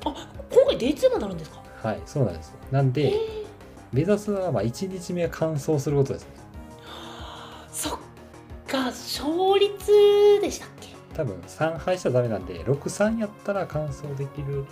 [0.03, 0.13] 今
[0.67, 1.61] 回 Day2 もなるんですか？
[1.81, 3.45] はいそうなんですなんえでー、
[3.93, 6.29] 目指すはまあ1日目は完走することですね。
[7.71, 7.99] そっ
[8.71, 10.89] か勝率でしたっけ？
[11.15, 14.65] 多分3敗しちゃダメなんで63やったら完走できる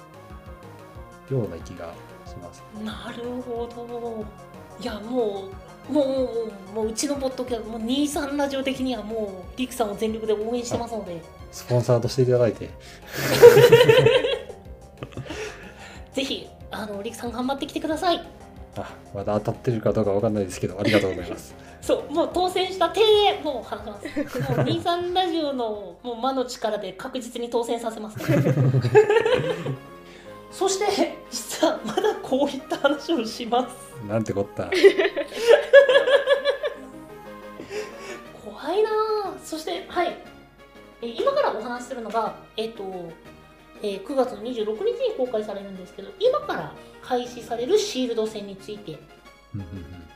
[1.30, 1.94] ような気が
[2.26, 2.64] します。
[2.84, 4.26] なるほど。
[4.82, 5.50] いやも
[5.90, 6.32] うもうもうも
[6.72, 12.70] うもううちのポッドキャストもう23ラジオ的にはもうリクさんを全力で応援してますのでスポンサーとしていただいて
[16.14, 18.22] ぜひあのリクさん頑張ってきてください
[18.78, 24.08] あまだ当たってるかどうかわかんないですけどありがとうございますそうもう当選した手でもう話します。
[24.08, 28.20] もう23ラジオのもう魔の力で確実に当選させます、
[30.52, 33.76] そして実はまだこういった話をします。
[34.08, 34.70] なんてこった。
[38.44, 38.90] 怖いな。
[39.26, 40.18] あそしてはい。
[41.02, 42.84] えー今からお話しするのがえっ、と、
[43.82, 49.00] えー9月の26日に公開されるんですけど今から開始されるシールド戦について。
[49.56, 50.09] うん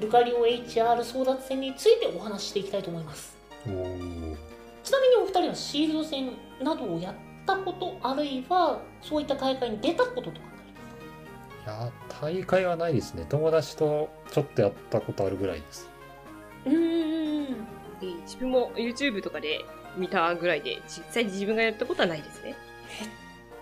[0.00, 3.36] ルカリオ HR 争奪戦についてお話ししていきたいと思います。
[3.64, 6.30] ちなみにお二人はシールド戦
[6.62, 7.14] などをやっ
[7.46, 10.72] たことあるいはそういった大会に出たこととかあり
[11.72, 13.24] ますいや大会はないですね。
[13.28, 15.88] 友達とちょっとやったことあるぐらいです。
[16.66, 17.66] うーん。
[18.22, 19.64] 自分も YouTube とかで
[19.96, 22.54] 見たぐらいで、実際に自分がやったことはないですね。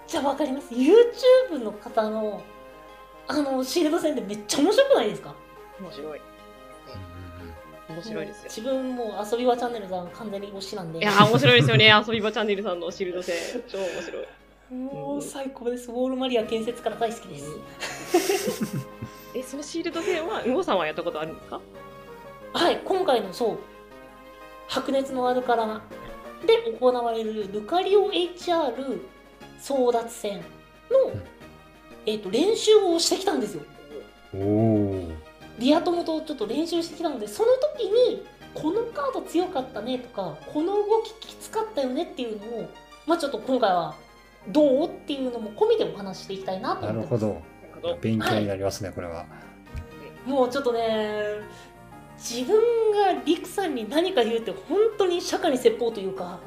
[0.08, 0.74] じゃあわかります。
[0.74, 2.42] YouTube の方の
[3.28, 5.32] あのシールド戦ってめっちゃ面白くないですか？
[5.82, 6.20] 面白い。
[7.88, 8.42] 面白いですよ。
[8.44, 11.92] 自分も遊び場チャンネルさん完全に推しなんでいやー面白いですよね。
[12.06, 13.34] 遊び場チャンネルさんのシールド戦。
[13.68, 14.26] 超面白い。
[14.74, 18.78] もう最高ですウォールマリア建設から大好きです、
[19.36, 21.60] え、そのシールド戦は、うごさんはやったことあるんですか？
[22.54, 23.58] はい今回のそう
[24.68, 25.82] 白熱のアルカラ
[26.46, 29.00] で行われるルカリオ HR
[29.60, 30.42] 争奪戦の、
[32.06, 33.62] えっと練習をしてきたんですよ
[34.34, 34.81] おお
[35.62, 42.70] リア友とちょっと練習してきたのでその時にこのカード強かったねとかこの動ききつかったよねっていうのを
[43.06, 43.94] まあちょっと今回は
[44.48, 47.24] どうっていうのも込みでお話ししていきたいなとな思ってます。
[47.24, 47.32] る
[47.74, 47.98] ほど。
[48.00, 49.24] 勉強になりますね、これは。
[50.26, 51.40] もうちょっとね
[52.16, 52.56] 自分
[52.92, 56.40] がリクさんに何か言うって本当に釈迦に説法というか。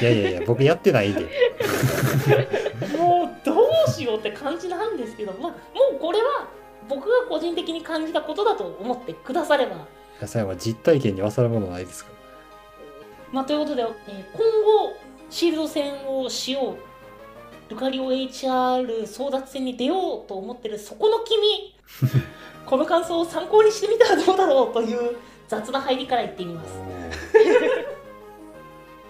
[0.00, 1.20] いやいやいや 僕やってないんで。
[2.96, 3.54] もうど
[3.86, 5.56] うしようって感じなんですけど、まあ、も
[5.96, 6.48] うこれは
[6.88, 9.76] 僕が個人的に感じたことだと思ってくだされば。
[10.20, 12.10] 野菜は実体験に勝るものないですか？
[13.32, 13.88] まあ、ということで、えー
[14.32, 14.96] 今後
[15.30, 16.76] シールド戦をしよう
[17.70, 21.74] ルカリオ HR 争奪戦に出ようと思ってるそこの君
[22.66, 25.16] この感想を参考にしてみたらどうだろうという
[25.48, 26.74] 雑な入りから言ってみます。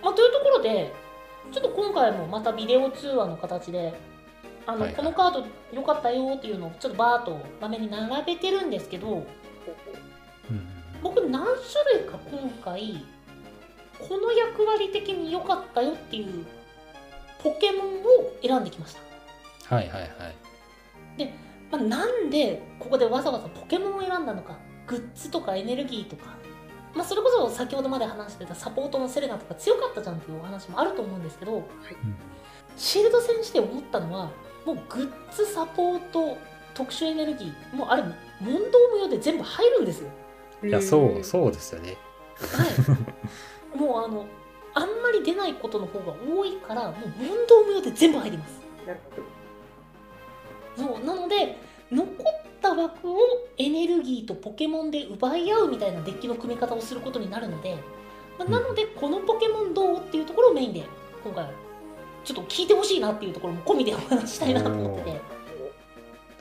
[0.03, 0.93] まあ、というところで
[1.51, 3.93] ちょっと今回もまたビデオ通話の形で
[4.67, 4.97] あの、はいはい。
[4.97, 9.25] このカード良かったよっていうのをちょっとバーッと画面に並べてるんですけどうん
[11.03, 13.05] 僕何種類か今回
[13.99, 16.47] この役割的に良かったよっていう
[17.43, 18.97] ポケモンを選んできまし
[19.69, 20.11] た、はいはいはい。
[21.73, 26.37] まあ、なんでここでわざわざポケモンを選んだのかグッズとかエネルギーとか、
[26.95, 31.67] まあ、それこそ先ほどまで話してたサポートのセレナとか強かったじゃんっていうお話もあると思うんですけど
[32.77, 34.31] シールド戦して思ったのは
[34.65, 36.39] もうグッズサポート
[36.75, 38.03] 特殊エネルギーもうあれ
[38.41, 40.09] 問答無用で全部入るんですよ。
[40.65, 41.97] いやそうそうですよね。
[42.39, 43.79] はい。
[43.79, 44.27] もうあの
[44.75, 48.61] あんまり出ないことの方が多いからもう問答無用で全部入ります。
[48.87, 49.01] なる
[50.77, 50.97] ほど。
[50.97, 51.59] そうなので
[51.91, 52.15] 残っ
[52.63, 53.19] た枠を
[53.59, 57.77] エネルギーとポケモンで奪い合うみたいなデッキの組み方をすることになるので、
[58.39, 60.85] まあなのでこのポケモンどうっていうところをメインで
[61.23, 61.47] 今回
[62.25, 65.21] ちょっと聞いてほしいなっていうところも込みでお話ししたいなと思ってて。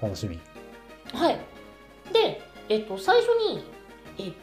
[0.02, 0.40] 楽しみ。
[1.14, 1.40] はい。
[2.12, 3.64] で、えっと、最初に
[4.18, 4.34] え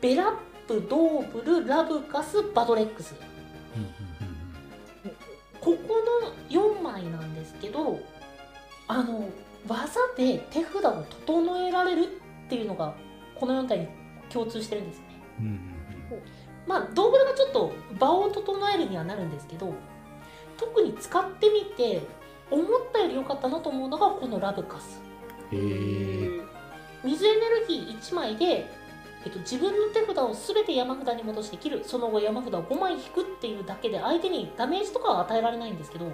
[0.00, 3.14] ベラップドーブルラブカスバドレックス。
[5.60, 7.98] ここの4枚なんですけど
[8.86, 9.28] あの
[9.66, 12.04] 技で手札を整えられる
[12.46, 12.94] っていうのが
[13.34, 13.88] この4体に
[14.28, 15.04] 共通してるんですね。
[15.40, 15.60] うんうんうん。
[16.66, 19.74] まあドーブルがちょっと場を整えるにはなるんですけど
[20.58, 22.02] 特に使ってみて
[22.50, 25.00] 思ったより良かったなと思うのがこのラブカス。
[27.04, 28.66] 水エネルギー1枚で、
[29.24, 31.82] えっと、自分の手札を全て山札に戻して切る。
[31.84, 36.10] その後山札を5枚引くっていうだけで相手にダメージとかは与えられないんですけど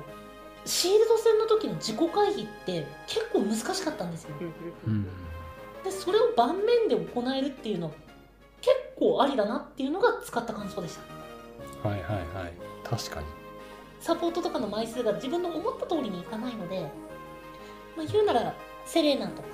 [0.64, 4.30] シールド戦の時の自己回避って結構難しかったんですよ。
[4.86, 5.06] うん
[5.84, 7.92] でそれを盤面で行えるっていうのは
[8.60, 10.96] 結構ありだなっていうのが使った感想でし
[11.82, 11.88] た。
[11.88, 12.52] はいはいはい。
[12.84, 13.26] 確かに
[14.02, 16.80] サポートとかの枚数が自分の思った通りにいかないので、
[17.96, 19.48] まあ、言うならセレナとか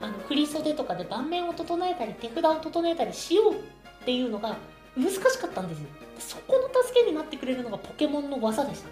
[0.00, 4.56] あの振り袖とかで盤面を整えたり手札を整えたりしようっていうのが
[4.96, 5.86] 難しかったんですよ。
[6.16, 8.88] でそこの助けになってくれるのがポケモンの技でした。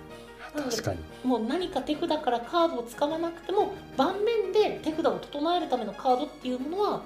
[0.62, 1.00] 確かに。
[1.24, 7.02] もう何か手札からカードを使わなくても盤面で手札を整えるためのカードっていうものは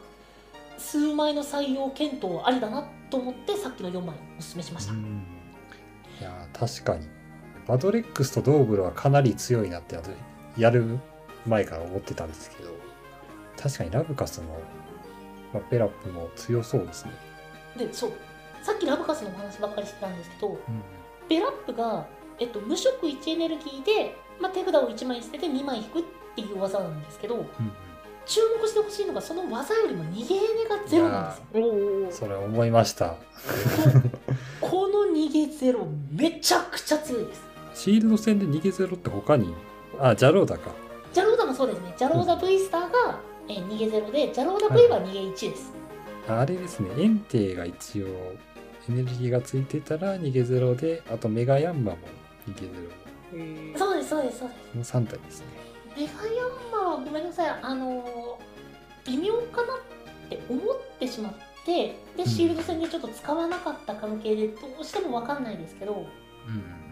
[0.76, 5.24] 数枚の採用検討ありだなと思ってさっきの4枚おすすめしました、うん。
[6.20, 7.15] いやー確かに
[7.66, 10.10] バドレックスとドーブルはかなり強いなって私
[10.56, 10.98] やる
[11.46, 12.70] 前から思ってたんですけど
[13.60, 14.58] 確かにラブカスも、
[15.52, 17.12] まあ、ペラップも強そうですね、
[17.76, 18.12] でそう。
[18.62, 20.58] さっきラブカスのお話ばっかりしてたんですけどうん。
[21.28, 22.06] ベラップが、
[22.38, 26.02] えっと、無色1エネルギーで、まあ、手札を1枚捨てて2枚引くっ
[26.34, 27.46] ていう技なんですけどうん
[28.26, 32.26] 注目してほしいのがその技よりも逃げエネがゼロなんですよ。
[32.26, 33.14] それ思いました。
[34.60, 37.45] この逃げゼロめちゃくちゃ強いです
[37.76, 39.54] シールド戦で逃げゼロって他に？
[40.00, 40.70] あジャローダか。
[41.12, 41.94] ジャローダもそうですね。
[41.98, 45.72] ジャローダ V スターが、えー逃げゼロでジャローダ V は逃げ1です、
[46.26, 46.88] あれですね。
[46.98, 48.06] エンテが一応
[48.88, 51.98] エネルギーがついてたら逃げゼロであとメガヤンマも
[52.48, 52.72] 逃げゼ
[53.32, 53.38] ロ。
[53.38, 54.92] へーそうですそうですそうです。
[54.92, 55.46] この3体ですね。
[55.96, 57.58] メガヤンマはごめんなさい。
[57.60, 60.64] あのー微妙かなって思っ
[60.98, 61.32] てしまっ
[61.64, 62.26] てでん。
[62.26, 65.92] シールド戦でちょっと使わなかった関係でどうしても分かんないですけど。
[65.94, 66.85] うん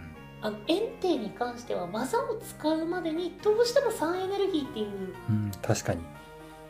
[0.44, 4.86] あのエンテイに関しては技を使うまでにどうしても3エネルギーっていう
[5.30, 6.02] うんうん確かに。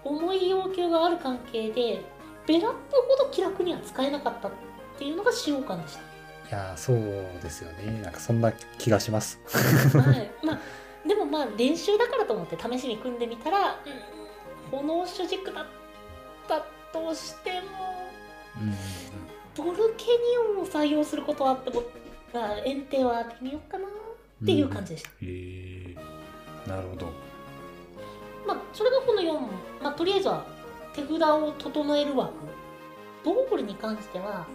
[0.04, 2.02] 重い要求がある関係で
[2.46, 4.50] ベラップほど気楽には使えなかったっ
[4.94, 6.00] っていうのが使用感でした。
[6.00, 6.02] い
[6.50, 6.96] やーそう
[7.42, 8.00] ですよね。
[8.00, 9.40] なんかそんな気がします。
[9.98, 10.60] はい、 まあ
[11.06, 13.80] でもまあ練習だからと思って試しに組んでみたら、
[14.72, 15.66] うん、炎主軸だっ
[16.46, 17.66] たとしても
[18.60, 18.74] うんうん
[19.56, 21.86] ボルケニオンを採用することはあっても、ま
[22.34, 25.10] あ、園庭は微妙かなっていう感じでした。
[25.22, 25.96] うんへえ
[26.68, 27.06] なるほど。
[28.46, 29.48] まあそれがこの4問、
[29.82, 30.44] まあ、とりあえずは
[30.94, 32.32] 手札を整える枠
[33.24, 34.46] ドーブルに関しては、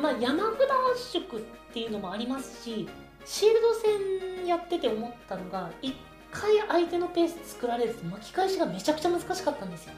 [0.00, 0.60] まあ、山札
[0.92, 2.88] 圧縮っていうのもありますし
[3.24, 5.92] シールド戦やってて思ったのが1
[6.30, 9.92] 回相手のペース作られると巻き返しがめちゃくちゃ難しかったんですよ。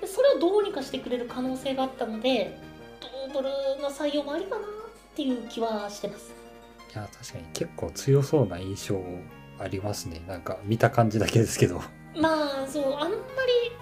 [0.00, 2.58] でそれをどうにかしてくれる可能性があったので
[3.00, 4.66] ドーブルの採用もありかな
[5.16, 6.34] っていう気はしてます。
[6.94, 9.00] いや確かに結構強そうな印象
[9.58, 10.22] ありますね。
[10.28, 11.80] なんか見た感じだけですけど。
[12.20, 13.12] まあそうあんまり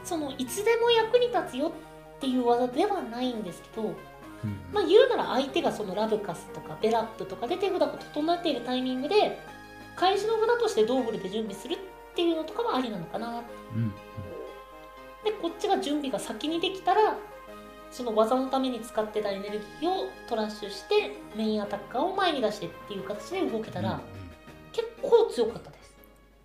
[0.05, 1.73] そのいつでも役に立つよ
[2.17, 9.39] っていう技ではないんですけどうんまあ、言うなら相手がそのラブカスとかベラップとかで手札を整えているタイミングで
[9.97, 11.79] 返しの札としてドーブルで準備するっ
[12.15, 13.43] ていうのとかはありなのかな。
[13.75, 13.91] うん。
[15.25, 17.17] でこっちが準備が先にできたら
[17.95, 23.93] その技のために使ってたエネルギーをトラッシュしてメインアタッカーを前に出してっていう形で動けたうんうん。
[23.93, 24.01] ら
[24.73, 25.95] 結構強かったです。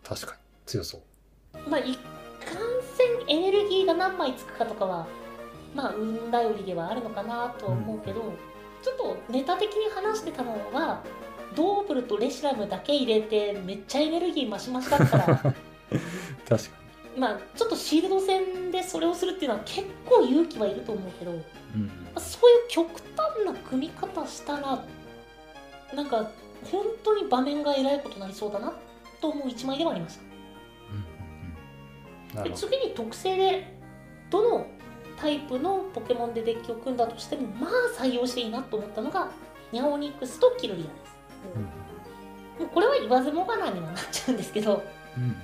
[0.03, 1.01] 確かに強そう。
[1.67, 2.61] まあ一貫
[2.95, 5.07] 戦エネルギーが何枚つくかとかは
[5.73, 8.21] まあ運頼りではあるのかなとは思うけど、
[8.83, 11.01] ちょっとネタ的に話してたのは
[11.55, 15.25] ドーブルとレシラムだけ入れてめっちゃエネルギー増し増しだったら。
[16.47, 16.78] 確か
[17.17, 21.41] まあちょっとシールド戦でそれをするっていうのは結構勇気はいると思うけど、うん。
[22.15, 24.83] あそういう極端な組み方したら
[25.93, 26.31] なんか
[26.71, 28.73] 本当に場面がえらいことになりそうだな
[29.21, 30.21] と思う一枚ではありました。
[32.43, 32.53] うんうん。
[32.55, 33.77] 次に特性で
[34.29, 34.67] どの
[35.17, 39.29] タイプのポケモンでデッキを組んだとしてもまあ採用していいなと思ったのが
[39.71, 41.17] ニャオニクスとキルリアです。
[41.55, 42.65] うん。
[42.65, 44.83] もうこれは言わずもがなにはなっちゃうんですけど、
[45.17, 45.35] うんうん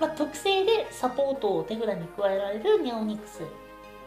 [0.00, 3.40] まあ、特性でサポートを手札に加えられるニャオニクス。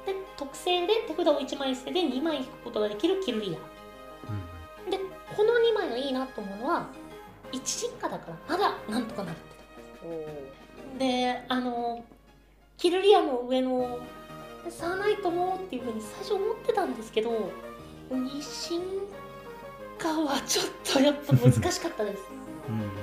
[0.06, 4.84] で特性で手札を1枚捨てで2枚引くことができるキルリア。
[4.86, 4.90] うん。
[4.90, 4.98] で
[5.36, 6.88] この2枚がいいなと思うのは
[7.52, 9.40] 1進化だからまだなんとかなるっ
[10.98, 11.06] て。
[11.06, 12.04] であの
[12.78, 14.00] キルリアの上の
[14.70, 17.52] サーナイトもっていうふうに最初思ってたんですけど
[18.12, 18.82] 二進
[19.98, 22.24] 化はちょっとやっぱ難しかったです。
[22.70, 23.01] うんうん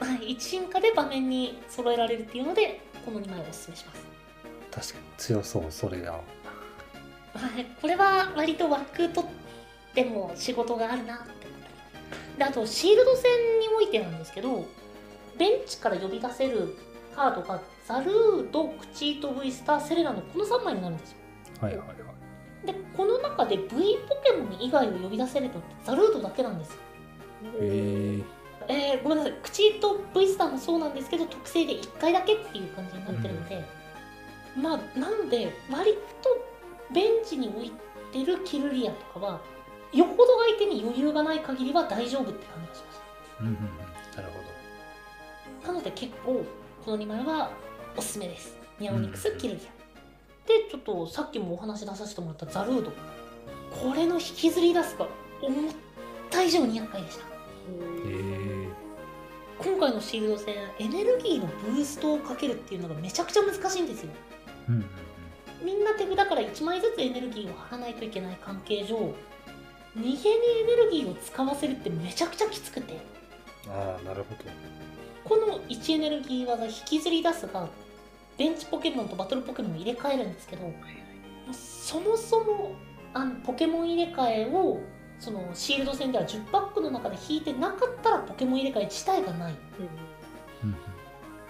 [0.00, 4.06] は い一進化で場面に揃えられるっていうのでこの2枚をおすすめします。
[4.70, 6.12] 確かに強そうそれが。
[6.12, 6.20] は
[7.58, 7.64] い。
[7.80, 9.30] これは割と枠取っ
[9.94, 11.46] ても仕事があるなって思って。
[11.48, 13.30] ますであとシールド戦
[13.60, 14.66] においてなんですけど
[15.38, 16.76] ベンチから呼び出せる
[17.14, 21.18] カードがザルード、クチート、ブイスター、セレナのこの3枚になるんですよ。
[21.60, 22.66] はいはいはい。
[22.66, 23.64] でこの中で V
[24.08, 26.74] ポケモン以外を呼び出せるのってザルードだけなんですよ。
[27.60, 28.22] へえ
[28.68, 29.34] えーごめんなさい。
[29.42, 33.64] 口と V スターもそうなんですけど特性で1回だけっていう感じになってるので、
[34.56, 37.72] まあなので割とベンチに置い
[38.12, 39.40] てるキルリアとかは
[39.92, 42.96] よほど相手に余裕がない限りは大丈夫って感じがしまし
[43.40, 43.58] うんうんうん。
[44.16, 46.44] なるほたなので結構
[46.84, 47.50] この2枚は
[47.96, 48.56] おすすめです。
[48.78, 50.48] ニャオニクス、うんキルリア。
[50.48, 52.92] でちょっとさっきもお話出させてもらったザルード。
[53.70, 55.06] これの引きずり出すが
[55.42, 55.72] 思っ
[56.30, 57.24] た以上に厄介でした。
[57.26, 57.32] ど
[58.08, 58.35] へえ
[59.66, 64.10] 今回のシールド戦エネルギーのブーストをかけるっていうのがめちゃくちゃ難しいんですよ。
[64.68, 64.84] うんうん
[65.64, 69.14] みんな手札から1枚ずつエネルギーを張らないといけない関係上逃
[69.96, 70.16] げにエ
[70.66, 72.92] ネルギーを使わせるってめちゃくちゃきつくて。
[73.66, 74.44] うんああなるほど。
[75.24, 77.68] この1エネルギー技引きずり出すが
[78.38, 80.72] ベンチポケモンとバトルポケモンを入れ替えるんですけど
[81.52, 82.76] そもそも
[83.12, 84.80] あのポケモン入れ替えを
[85.18, 89.54] そのシールド戦では10パックの中で引いてなかったらポケモン入れ替え自体がない。
[90.62, 90.76] うんうん。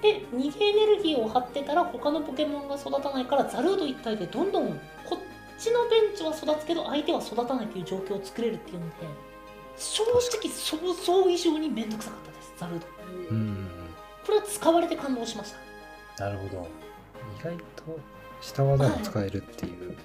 [0.02, 4.68] で逃げエネルギーを張ってたら他のポケモンが育たないからザルード一体でどんどん
[5.04, 5.18] こっ
[5.58, 8.94] ちのベンチは育つけど相手は育たないという状況を作れるっていうので
[9.76, 12.54] 正直想像以上に面倒くさかったです。
[12.58, 12.86] ザルード。
[13.30, 13.68] うん
[14.24, 15.54] これは使われて感動しまし
[16.16, 16.24] た。
[16.24, 16.68] なるほど。
[17.40, 17.98] 意外と
[18.40, 19.96] 下技も使えるっていう、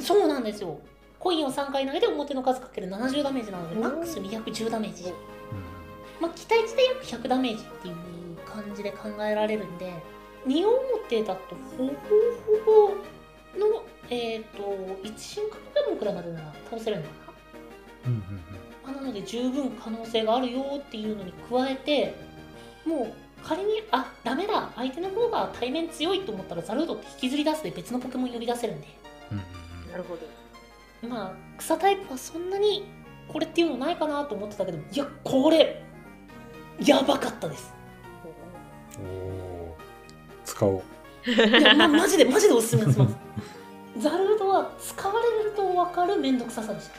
[0.00, 0.78] そうなんですよ
[1.20, 5.04] コインを3回投げて表の数かける70ダメージなのでマックス210ダメージ。
[5.04, 5.12] うん。
[6.20, 7.94] まあ期待値で約100ダメージっていう
[8.44, 9.92] 感じで考えられるんで
[10.46, 14.62] 2表だとほぼほぼのえっ、と
[15.02, 17.08] 1進化ポケモンくらいまでなら倒せるのか
[18.06, 22.14] うんうんな、まあ、なので十分可能性があるよっていうのに加えて
[22.84, 28.86] もう仮にあダメだ相手の方が対面強いと思ったらザルードって引きずり出すで別のポケモン呼び出せるんで。
[29.30, 29.44] うんうん
[29.84, 29.92] うん。
[29.92, 30.39] なるほど。
[31.02, 32.86] まあ草タイプはそんなに
[33.28, 35.82] これっていうのないかなと思ってたけどいやこれ
[36.80, 37.74] やばかったです。
[38.98, 39.76] おお
[40.44, 41.30] 使おう。
[41.30, 43.16] いや、ま、マジでマジでおすすめします
[43.98, 46.94] ザルードは使われると分かる面倒くささでした。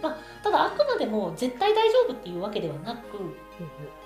[0.00, 3.18] まただあくまでも絶対大丈夫っていうわけではなく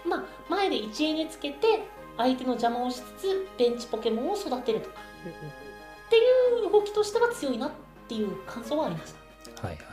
[0.08, 1.82] まあ前で1円につけて
[2.16, 4.88] 相手の邪魔をしつつベンチポケモンを育てると。
[4.88, 4.96] か
[6.06, 6.20] ってい
[6.68, 7.76] う動きとしては強いなって
[8.12, 9.14] いう感想はありまし
[9.56, 9.66] た。
[9.66, 9.92] はいはいは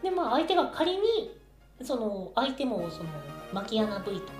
[0.00, 0.02] い。
[0.02, 1.02] でまあ相手が仮に
[1.82, 3.08] その相手もその
[3.52, 4.32] マキアナ V とか、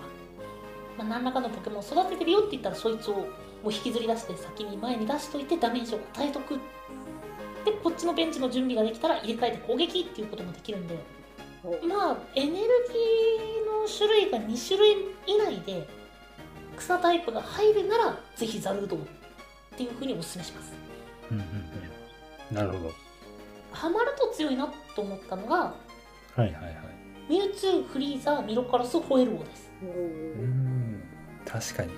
[0.98, 3.26] まあ、何らかのポケモンを育ててるよって言ったらそいつをも
[3.68, 6.55] う引きずり出して先に前に出しといてダメージを与えとく
[7.64, 10.98] でこっちのベンチの準備ができたら入れ替えて攻撃っていうこともできるんで
[11.86, 12.62] まあエネルギー
[13.82, 14.96] の種類が2種類
[15.26, 15.86] 以内で
[16.76, 19.03] 草タイプが入るならぜひザルードンっ
[19.76, 20.72] ていうふうにお勧めします。
[21.30, 21.82] うんうんうん
[22.53, 22.92] なるほど。
[23.72, 25.72] ハマると強いなと思ったのがは
[26.38, 26.74] いはいはい。
[27.28, 29.70] ミュウツーフリーザーミロカラスホエルオーです。
[29.82, 31.03] うーん
[31.46, 31.90] 確かに。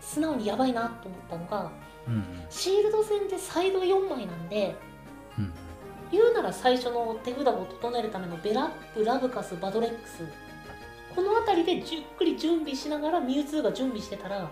[0.00, 1.70] 素直にやばいなと思ったのが
[2.06, 2.24] うんうん。
[2.50, 4.74] シールド戦でサイド4枚なんで
[5.38, 5.52] うん
[6.12, 10.22] 言うなら最初の手札を整えるためのベラップラブカスバドレックス
[11.14, 14.42] この辺りでじっくり準備しながらミュウツーが準備してたら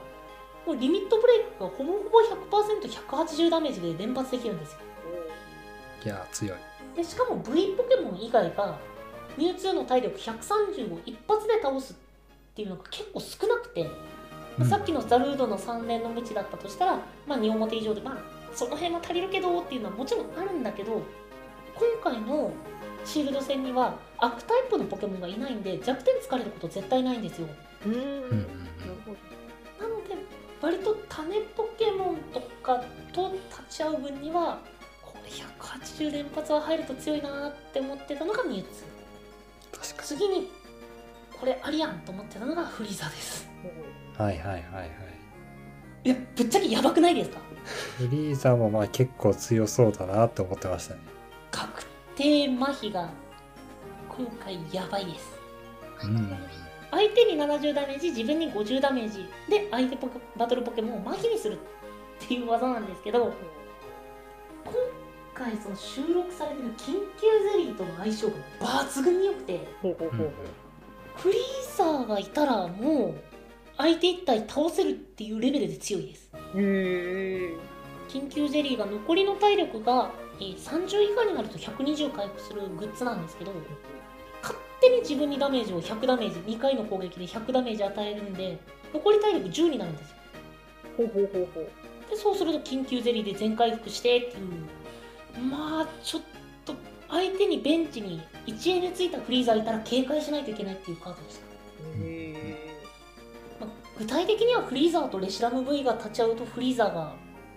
[0.67, 2.21] もうリミットブレイクがほぼほぼ
[2.67, 4.79] 100%180 ダメージで連発できるんですよ
[6.05, 6.59] いや強い。
[6.97, 8.79] でしかも V ポケモン以外が
[9.37, 11.97] ミュウツーの体力130を一発で倒すっ
[12.55, 13.91] ていうのが結構少なくて、
[14.59, 14.67] うん。
[14.67, 18.17] さっきのザルードの3連の無知だったとしたら、まあ、2表以上でまあ
[18.55, 21.03] その辺は足りるけどっていうのはもちろんあるんだけど
[22.03, 22.53] 今回の
[23.05, 27.49] シールド戦には悪タイプのポケモンがいないんで弱点疲れること絶対ないんですよ。
[27.87, 27.95] うん。
[27.95, 28.47] なる
[29.07, 30.15] ほどなので
[30.61, 34.61] 割と種ポケモンとかと立ち会う分には
[35.33, 38.85] 180連発は入ると強いなって思ってたのがミュウツ。
[39.73, 40.51] ー確か次に
[41.39, 43.49] これありやんと思ってたのがフリーザーです。
[43.65, 43.71] に
[44.25, 44.91] はいはいはいはい
[46.05, 47.39] いやぶっちゃけやばくないですか？
[47.99, 51.01] フリーザもまあ結構強そうだなって思ってましたね。
[51.51, 51.85] 確
[52.17, 53.09] 定麻痺が
[54.09, 55.33] 今回やばいです。
[56.05, 56.37] うん。
[56.91, 61.59] 相手に70ダメージ自分に50ダメージで相手ポケバトルポケモンを麻痺にするっ
[62.27, 63.33] ていう技なんですけど
[64.65, 64.75] 今
[65.35, 70.31] 回その収録されてる緊急ゼリーとの相性が抜群に良くてほうほうほうほう。
[71.17, 71.41] フリー
[71.77, 73.15] ザーがいたらもう
[73.77, 76.31] 相手一体倒せるっていうレベルで強いです。
[76.55, 83.53] 緊急ゼリーが残りの体力が、えー30以下になると120回復するグッズなんですけど
[84.43, 88.59] 勝手に自分にダメージを100ダメージ2回の攻撃で100ダメージ与えるんで
[88.93, 90.17] 残り体力10になるんですよ。
[90.97, 91.71] ほうほうほうほう。
[92.11, 94.51] でそうすると緊急ゼリーで全回復してっていう
[95.41, 96.23] まあちょっ
[96.65, 96.75] と
[97.09, 101.47] 相手にベンチに1円でついたフリーザーいたら警戒しないといけないっていうカードでした、
[102.01, 102.77] へ
[103.61, 107.15] まあ具体的にはフリーザーとレシラム V が立ち会うとフリーザーが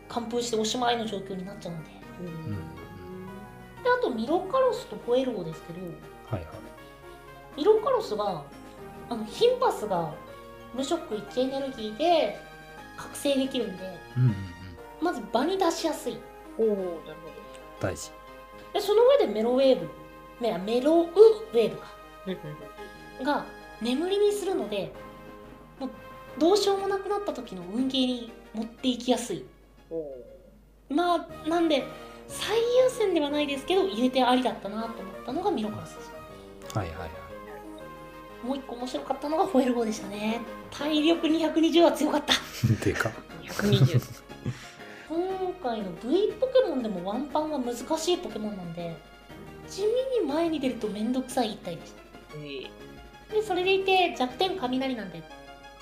[0.09, 1.89] 完封しておしまいの状況になっちゃうんで。
[1.89, 2.53] でえうん。
[2.55, 5.79] あとミロカロスとホエローですけど
[6.29, 6.55] はいはい
[7.57, 8.43] ミロカロスが
[9.09, 10.13] あのヒンパスが
[10.73, 12.39] 無ショック1エネルギーで
[12.97, 13.83] 覚醒できるんで
[14.17, 14.35] うんうんうん。
[15.01, 16.17] まず場に出しやすい。
[16.57, 16.79] おおなる
[17.23, 17.24] ほ
[17.79, 18.11] 大事。
[18.73, 19.89] でその上でメロウェーブ
[20.41, 21.87] メメロウウェーブか。
[23.19, 23.45] どが
[23.81, 24.91] 眠りにするので
[25.79, 25.89] もう
[26.39, 29.45] どうしようもなくなった時の運ゲーに持っていきやすい。
[30.89, 31.83] まあなんで
[32.27, 36.11] 最優先ではないですけど入れてありだったなと思ったのがミロカロスです。
[36.77, 37.09] はいはいはい。
[38.45, 40.41] もう一個面白かったのがホエルゴでしたね。
[40.71, 42.33] 体力220は強かった。
[42.83, 43.11] でか。
[43.43, 44.24] 120
[45.07, 48.95] 今回の V ポケモンでもワンパンが難しいポケモンなんで
[49.67, 52.01] 地味に前に出るとめんどくさい一体でした。
[52.37, 55.23] えでそれでいて弱点雷なんで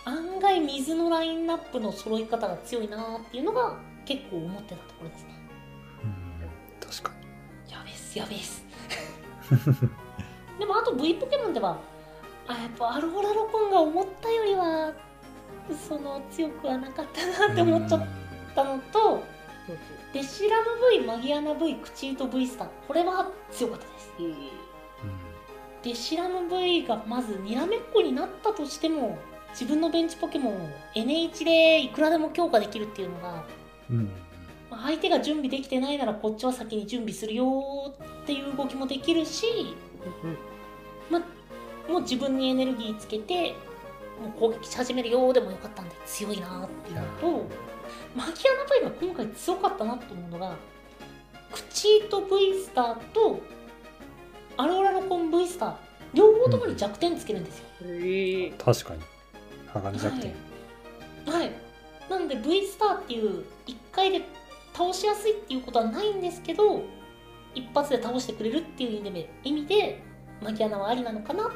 [0.05, 5.29] 案外水のラインナップの揃い方が強いなーっていうのが結構思ってたところですね。
[6.03, 7.11] うん確か
[7.65, 7.71] に。
[7.71, 8.65] やべっすやべっす。
[10.59, 11.77] でもあと V ポケモンでは
[12.47, 14.93] あやっぱアローラロコンが思ったよりは
[15.87, 18.22] その強くはなかったなって思っちゃった
[18.63, 19.23] のと
[20.11, 20.65] デシラム
[20.99, 24.11] V マギアナ V クチート V スターこれは強かったです。
[24.19, 24.35] えうん。
[25.81, 29.17] デシラム V がまずにらめっこになったとしても
[29.51, 33.45] 自分のベンチポケモンを N1 でいくらでも強化できるっていうのが
[33.89, 34.11] うん。
[34.69, 37.93] まあ相手が準備できてないならこっちは先に準備するよ
[38.23, 39.75] っていう動きもできるし
[41.87, 43.53] もう自分にエネルギーつけて
[44.21, 47.05] もう攻撃し始めるよでもよかったんで強いなっていうの
[47.41, 47.45] と
[48.15, 50.55] マギアナ V が今回強かったなと思うのが
[51.51, 53.41] クチート V スターと
[54.57, 55.75] アローラロコン V スター。
[56.13, 58.51] 両方ともに弱点つけるんですよ、へえ。
[58.51, 59.01] 確かに。
[59.73, 60.35] 鋼弱点、
[61.25, 61.51] はい。
[62.07, 64.21] なので V スターっていう1回で
[64.73, 66.83] 倒しやすいっていうことはないんですけど
[67.55, 70.03] 一発で倒してくれるっていう意味で意味で
[70.43, 71.51] マギアナはありなのかなっ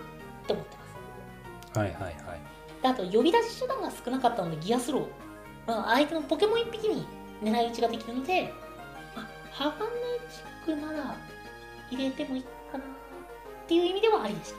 [0.48, 0.84] て思ってま
[1.74, 1.80] す。
[1.80, 2.14] はいはいはい。
[2.82, 5.10] であと呼び出し手段が少なかったのでギアスロー、まあ、
[5.68, 7.06] 相手のポケモン1匹に
[7.44, 8.54] 狙い撃ちができるので、
[9.16, 9.72] まあ、鋼
[10.30, 11.16] チックなら
[11.92, 12.88] 入れてもいいかなっ
[13.68, 14.54] ていう意味ではありでし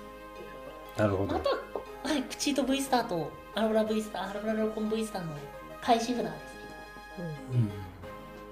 [0.96, 1.02] た。
[1.04, 1.32] なるほど。
[1.34, 5.32] また、はい、クチート V スターとアロラ V スターアロラロコン V スターの
[5.80, 6.30] 開始札ですね。
[7.52, 7.68] うん。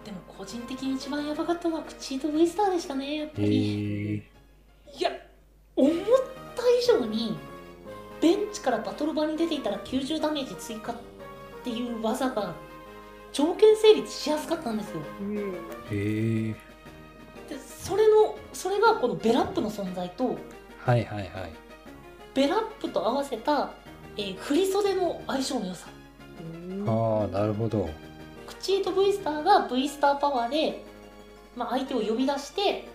[0.07, 4.25] でも個人的に一番やばかったのはクチート V スターでしたねやっぱへり、
[4.95, 5.11] えいや
[5.75, 5.93] 思っ
[6.55, 7.37] た以上に
[8.21, 11.16] ベンチからバトル場に出ていたら90ダメージ追加って
[11.71, 12.55] いう技が
[13.33, 15.01] 条件成立しやすかったんですよ。
[15.21, 15.39] うん。
[15.39, 15.51] へ
[15.91, 16.55] え
[17.49, 20.37] でそれのそれがこのベラップの存在と
[20.79, 21.31] はいはいはい。
[22.35, 23.71] ベラップと合わせた、
[24.17, 25.89] えー振り袖の相性の良さ。
[26.87, 27.89] ああなるほど。
[28.47, 30.85] クチート V スターが V スターパワーで、
[31.57, 32.89] まあ、相手を呼び出して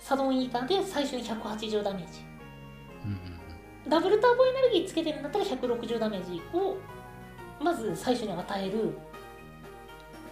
[0.00, 2.20] サドンイーターで最初に180ダメージ。
[3.04, 3.38] うんうん
[3.88, 6.76] ダブルターボエネルギーつけてるんだったら160ダメージを
[7.60, 8.90] まず最初に与える。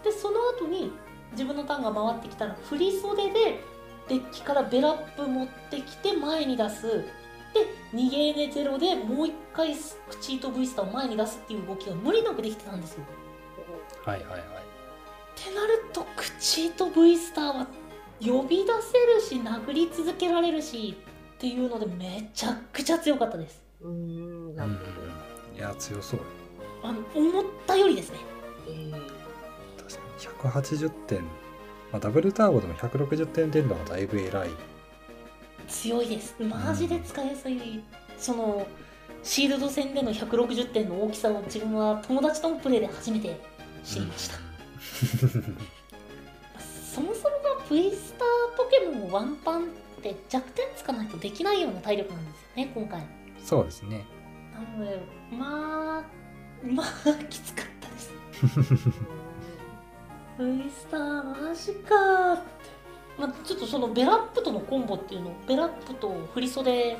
[0.04, 0.92] でその後に
[1.32, 3.60] 自分のターンが回ってきたら振り袖で
[4.08, 7.04] デッキからベラップ持ってきて前に出す。
[7.54, 13.04] で逃げエネゼロでもう一回クチート V スターを前に出すっていう動きが無理なくできてたんですよ。
[14.04, 14.40] はいはいはい。
[14.40, 14.42] っ
[15.34, 17.66] てなるとクチート V スターは
[18.20, 20.96] 呼び出せるし殴り続けられるし
[21.34, 23.62] っていうのでめちゃくちゃ強かったです。
[23.80, 23.90] うん。
[23.90, 25.58] うんうんなるほど。
[25.58, 26.20] いや強そう
[26.86, 28.18] あの思ったよりですね。
[28.68, 30.62] えー確かに。
[30.62, 31.28] 180点、ま
[31.94, 34.50] あ、ダブルターボでも160点出るのはだいぶ偉い。
[35.68, 36.36] 強いです。
[36.40, 37.82] マジで使いやすい、
[38.16, 38.66] その
[39.24, 43.40] シールド戦での160点の大きさを自分は友達とのプレイで初めて
[43.82, 44.36] 知りました、
[46.94, 49.66] そもそもが V スターポケモンをワンパンっ
[50.00, 53.04] て弱点つかないとできないような体力なんですよね今回。
[53.44, 54.04] そうですね。
[54.54, 55.00] なので
[55.32, 56.15] まあ
[56.64, 56.86] まあ
[57.28, 58.12] きつかったです。
[60.38, 62.42] V スターマジかーって、
[63.18, 66.96] まあ、ちょっとそのベラップとのコンボっていうのベラップと振り袖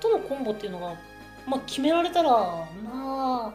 [0.00, 0.94] とのコンボっていうのが、
[1.46, 3.52] まあ、決められたらまあ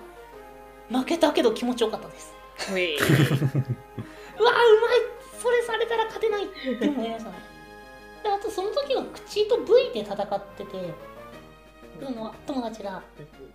[0.91, 2.34] 負けたけど気持ちよかったです。
[2.69, 3.61] う わーう
[4.41, 5.19] まい。
[5.41, 7.38] それされたら勝てないって思いましたね。
[8.23, 10.93] であとその時は口と V で戦ってて
[12.02, 13.02] その友達が。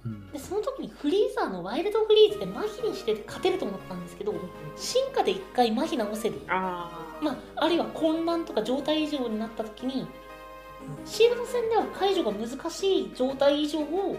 [0.05, 0.30] うん。
[0.30, 4.34] でその時にフリーザーのワイルドフリーズで麻痺にしてて勝てると思ったんですけど
[4.76, 6.90] 進化で一回麻痺直せる、あ
[7.22, 10.07] まあ、あるいは混乱とか状態異常になった時に
[11.05, 14.16] シールド戦では解除が難しい状態異常を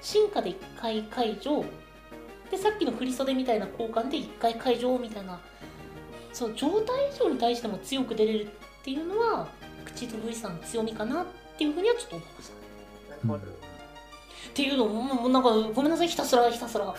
[0.00, 1.64] 進化で一回解除。
[2.50, 5.40] でさっきの振り袖みたいな交換で一回解除みたいな
[6.32, 9.48] その状態異常に対しても強く出れるっていうのは
[9.84, 11.26] 口と V さんの強みかなっ
[11.58, 12.54] ていうふうにはちょっと思いました。
[13.24, 13.26] あ。
[13.26, 13.55] なるほど。
[14.56, 16.94] っていうのももうなんかごめんなさいひたすらひたすら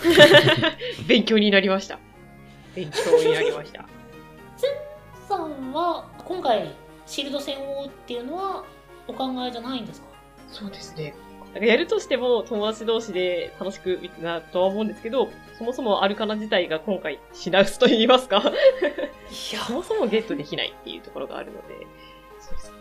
[1.07, 1.97] 勉強になりました。
[2.75, 3.83] 勉強になりました。
[5.27, 6.71] さんは今回
[7.07, 8.63] シールド戦をっていうのは
[9.07, 10.07] お考えじゃないんですか？
[10.51, 11.15] そうですね。
[11.53, 21.87] なんかやるとしても友達同士で楽しく見てなとは思うんですけど、そもそもアルカナ自体が今回品薄と言いますか、いやそもそもゲットできないっていうところがあるので、
[22.39, 22.77] そうですね。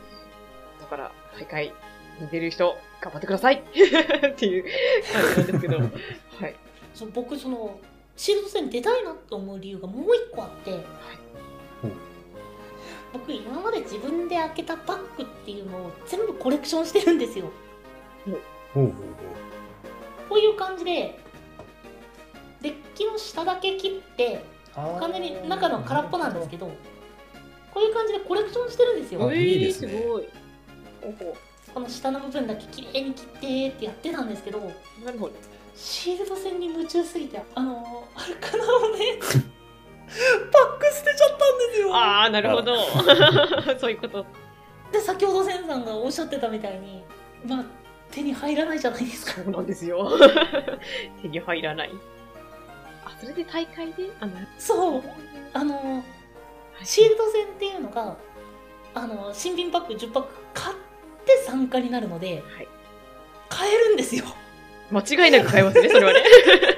[0.81, 1.73] だから、大会
[2.21, 3.63] に出る人、頑張ってください。
[3.65, 4.65] っていう
[5.13, 5.79] 感じなんですけど、
[6.41, 6.57] はい。
[6.95, 7.79] そう僕その
[8.17, 10.75] シールド戦に出たいなと思う理由がもう一個あって、う。
[10.75, 10.81] ん
[13.13, 17.51] 僕今まで自分で開けたパックっていうのを全部コレクションしてるんですよ。
[20.29, 21.19] こういう感じで
[22.61, 24.45] デッキの下だけ切って
[24.75, 26.67] う完全に中の空っぽなんですけど
[27.73, 29.29] こういう感じでコレクションしてるんですよ。
[29.29, 29.93] あいいですね。
[29.93, 30.29] えーすごい。
[31.77, 34.61] この下の部分だけきれいに切ってってやってたんですけど
[35.05, 35.35] なるほど。
[35.75, 42.77] シールド戦に夢中すぎてあのアルカナをねパック捨てちゃったんですよああ、なるほど。
[43.79, 44.25] そういうこと。
[44.91, 47.05] で先ほど千さんがおっしゃってたみたいに
[47.45, 47.65] まあ
[48.11, 50.11] 手に入らないじゃないですかそうなんですよ。
[51.21, 51.91] 手に入らない。
[53.05, 54.09] あ、それで大会で？
[54.21, 55.03] あ、なるそう
[55.53, 56.03] あの
[56.83, 58.17] シールド戦っていうのが
[58.95, 60.86] あの新品パック10パック買って
[61.47, 62.69] 参加になるのではい。
[63.49, 64.25] 買えるんですよ
[64.91, 66.23] 間違いなく買えますね、 それはね。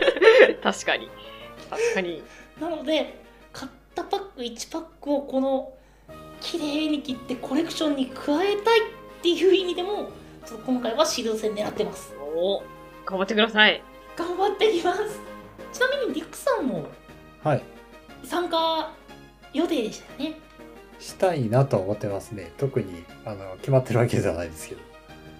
[0.62, 1.09] 確かに。
[1.70, 2.22] 確かに。
[2.61, 3.22] なので
[3.53, 5.72] 買ったパック1パックをこの
[6.40, 8.84] 綺麗に切ってコレクションに加えたいっ
[9.22, 10.11] ていう意味でも
[10.46, 12.62] ちょっと今回はシールド戦狙ってますお
[13.05, 13.82] 頑張ってください。
[14.16, 15.20] 頑張ってきます
[15.72, 16.86] ちなみにリクさんも
[17.44, 17.62] はい
[18.24, 18.92] 参加
[19.53, 20.40] 予定でしたよね
[20.99, 22.53] したいなとは思ってますね。
[22.59, 24.80] 特にあの決まってるわけじゃないですけど。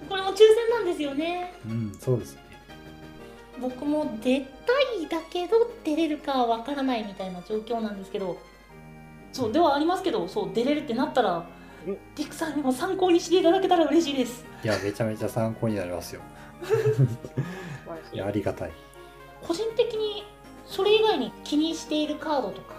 [0.09, 1.55] これも抽選なんですよね。
[1.67, 2.43] うんそうですね。
[3.61, 4.47] 僕も出た
[5.03, 8.39] いだけど出れるかはわからないみたいな状況なんですけど。
[9.33, 11.45] そうではありますけどそう出れるってなったら
[11.87, 11.99] うん。
[12.17, 14.45] リクさんにも参考にしていただけたら嬉しいです。
[14.65, 16.21] いやめちゃめちゃ参考になりますよ。
[18.13, 18.17] い。
[18.17, 18.73] やありがたい。
[19.43, 20.25] 個人的に
[20.67, 22.75] それ以外に気にしているカードとか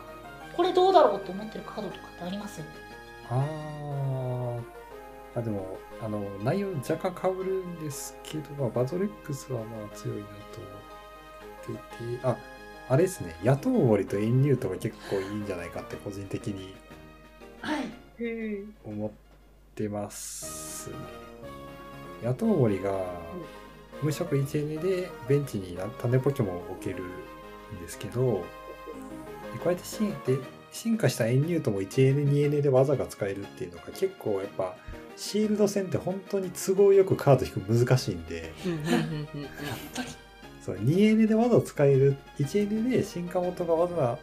[0.56, 2.62] これどうだろうと思ってるカードとかってあります
[3.30, 4.62] あー
[5.36, 10.32] あでもあの内容若干かぶるんですけど、まあ、バトレックスはまあ強いなと
[11.70, 12.36] 思っていてあ
[12.90, 13.36] あれですね。
[13.44, 16.74] 野党森とエンニュートが結構いいんじゃないかって個人的に
[17.62, 17.84] はい。
[18.20, 19.12] へ思っ
[19.76, 20.96] てますね。
[22.24, 23.00] 野党森が
[24.02, 28.22] 無色 1N でベンチにな種ポケモンを置けるんですけど
[29.54, 30.38] でこうやって進で
[30.80, 34.78] 進化したエンニュートも 1N2N で技が使えるっていうのが結構やっぱ
[35.18, 38.54] シールド戦って本当に都合よくカード引く難しいんで。
[40.66, 44.20] そう 2N で技を使える 1N で進化元が技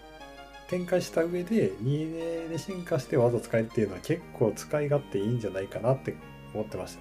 [0.68, 6.14] 展開した上で 2N で進化して技使えるっていうのは結構使い勝手いいんじゃないかなって
[6.54, 6.96] 思ってまし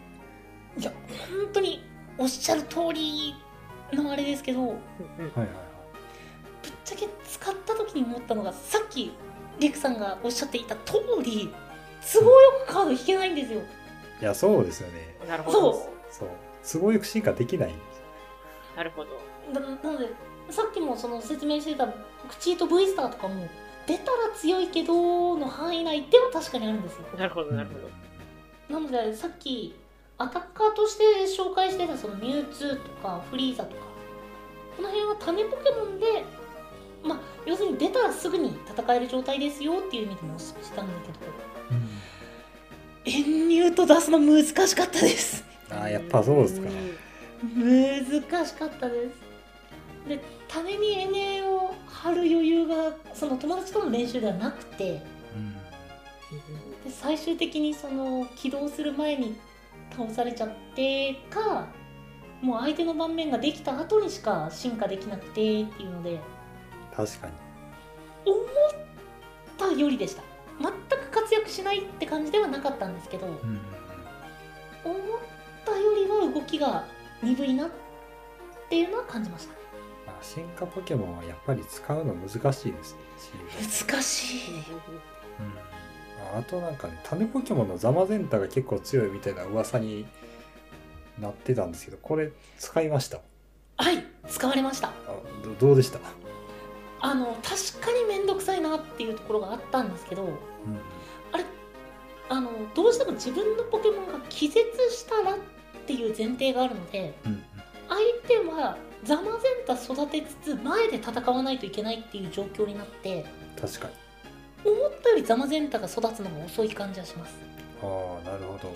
[0.75, 0.81] た。
[0.81, 0.91] いや
[1.29, 1.81] 本当に
[2.17, 3.33] おっしゃる通り
[3.93, 5.47] のあれですけどはいはいはい。
[6.83, 9.11] ちゃけ使った時に思ったのがさっき
[9.59, 10.93] リクさんがおっしゃっていた通
[11.23, 11.53] り
[12.13, 13.61] 都合よくカード引けないんですよ。
[14.21, 15.15] いやそうですよね。
[15.27, 15.73] なるほど。
[15.73, 15.83] そう。
[16.11, 16.29] そう。
[16.71, 18.01] 都合よく進化できないんです
[18.75, 19.11] なるほど。
[19.53, 20.09] ななので
[20.49, 21.93] さっきもその説明してたク
[22.39, 23.47] チート V スターとかも
[23.87, 27.01] 出たら強いけどの範囲内では確かにあるんですよ。
[27.17, 27.89] なるほど、なるほど。
[28.73, 29.75] なのでさっき
[30.17, 33.81] アタッカーとして紹介してたそのミュウツーとかフリーザとか
[34.77, 36.23] この辺は種ポケモンで
[37.05, 41.19] まあ要するに出たらすぐに戦える状態ですよっていう意味でもお勧めしたんだけど
[43.05, 45.43] エンニュート出すの難しかったです。
[45.69, 46.69] ああやっぱそうですか。
[47.55, 50.09] 難しかったです。
[50.09, 55.03] で種にエネを張る余裕がその友達との練習ではなくて
[55.35, 55.53] うん。
[56.83, 59.35] で最終的にその起動する前に
[59.95, 61.67] 倒されちゃってか
[62.41, 66.19] もう相手の盤面ができた後にしか進化できなくてっていうので
[66.95, 67.33] 確かに。
[68.25, 68.45] 思っ
[69.57, 70.23] たよりでした。
[70.59, 73.59] 全く活躍しないって感じではなかったんですけど思っうん
[75.65, 76.85] たよりは動きが
[77.21, 77.69] 鈍いなっ
[78.69, 79.53] ていうのは感じました。
[79.53, 79.59] ね
[80.07, 82.93] まあ、進化ポケモンはやっぱり使うの難しいです。
[82.93, 82.99] ね
[83.91, 84.51] 難しい。
[84.51, 84.57] うん。
[86.35, 90.05] ああとなんかね種ポケモンのザマゼンタが結構強いみたいな噂に
[91.19, 93.19] なってたんですけどこれ使いました？
[93.77, 94.89] はい使われました。
[94.89, 94.93] あ
[95.43, 95.99] どどうでした、
[97.05, 100.39] あの確かに面倒くさいなっていうところがあったんですけどうん。
[102.27, 105.37] あのどうしても自分のポケモンが気絶したらっ
[105.85, 107.43] ていう前提があるのでうん
[107.87, 109.33] 相手はザマゼン
[109.67, 113.23] タ育てつつ前で戦わないといけないっていう状況になって
[113.61, 114.71] 確かに。
[114.71, 117.35] 思ったよりザマゼンタが育つのが遅い感じはします。
[117.83, 118.73] ああなるほど。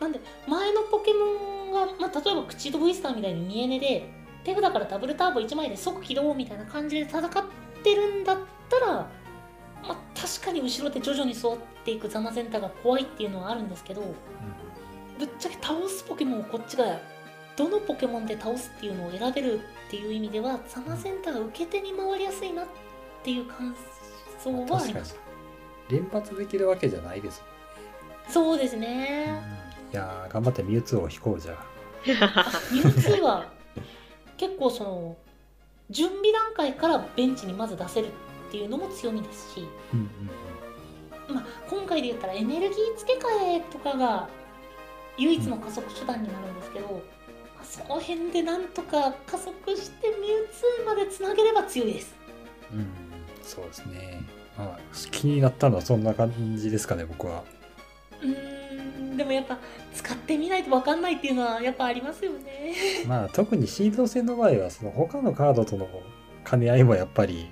[0.00, 4.10] なんで前のポケモンが、まあ、例えばクチード V スターみたいに見えねで
[4.46, 7.22] 手札からダブルターボ1枚で即起動みたいな感じで戦っ
[7.82, 8.38] てるんだっ
[8.70, 9.08] たら、ま
[9.88, 14.02] あ、確かに後ろで徐々に育っていくザマゼンタが怖いっていうのはあるんですけど
[15.18, 17.00] ぶっちゃけ倒すポケモンをこっちが
[17.56, 22.66] どのポケモンで倒すっていうのを選べるっていう意味ではザマゼンタが受け手に回りやすいなっ
[23.24, 23.74] ていう感
[24.38, 25.16] 想はありました
[25.90, 27.42] 連発できるわけじゃないです
[28.28, 28.84] そうですもん。
[28.84, 29.40] ね
[29.92, 31.64] いやー頑張ってミュウツーを引こうじゃあ。
[32.72, 33.55] ミュウツーは
[34.36, 35.16] 結構その
[35.90, 40.00] 準備段階からベンチにまず出せるっていうのも強みですし、うん
[41.28, 43.26] うんまあ、今回で言ったらエネルギー付け替
[43.56, 44.28] えとかが
[45.18, 52.14] 唯一の加速手段になるんですけど、まあその辺でなんとか加速してミュウツーまでつなげれば強いです。
[52.72, 52.86] うんうん
[53.42, 54.22] そうですね。
[54.58, 54.78] まあ
[55.10, 57.44] 気になったのはそんな感じですかね僕は。
[58.20, 58.65] うーん
[59.16, 59.58] でもやっぱ
[59.94, 62.74] 使ってみないと分かんないっていうのはやっぱありますよね。
[63.06, 65.88] まあ特にシード戦の場合はその他のカードとの
[66.48, 67.48] 兼ね合いもやっぱり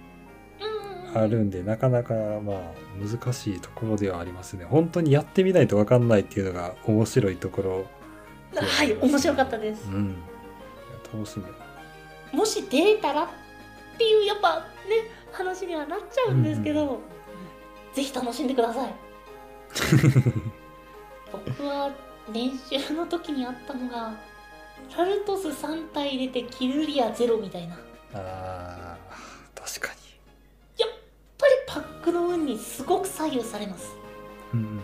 [1.15, 2.59] うんあるんでなかなかまあ
[3.01, 4.65] 難しいところではありますね。
[4.65, 7.85] 本当にやってみないと分かんないっていうのが面白いところ
[8.53, 9.89] ではい面白かったです。
[9.89, 10.17] うん。
[11.13, 11.45] 楽しみ。
[12.39, 13.29] もし出たらっ
[13.97, 17.01] ていうやっぱね話にはなっちゃうんですけど、
[17.95, 18.95] ぜひ楽しんでください
[21.45, 21.91] 僕は
[22.33, 24.15] 練習の時にあったのが
[24.97, 27.75] ラルトス3体出てキルリア0みたいな。
[27.75, 27.83] やっ
[28.15, 29.95] あー確か
[31.39, 33.95] ぱりパックの運にすごく左右されます。
[34.55, 34.81] にうん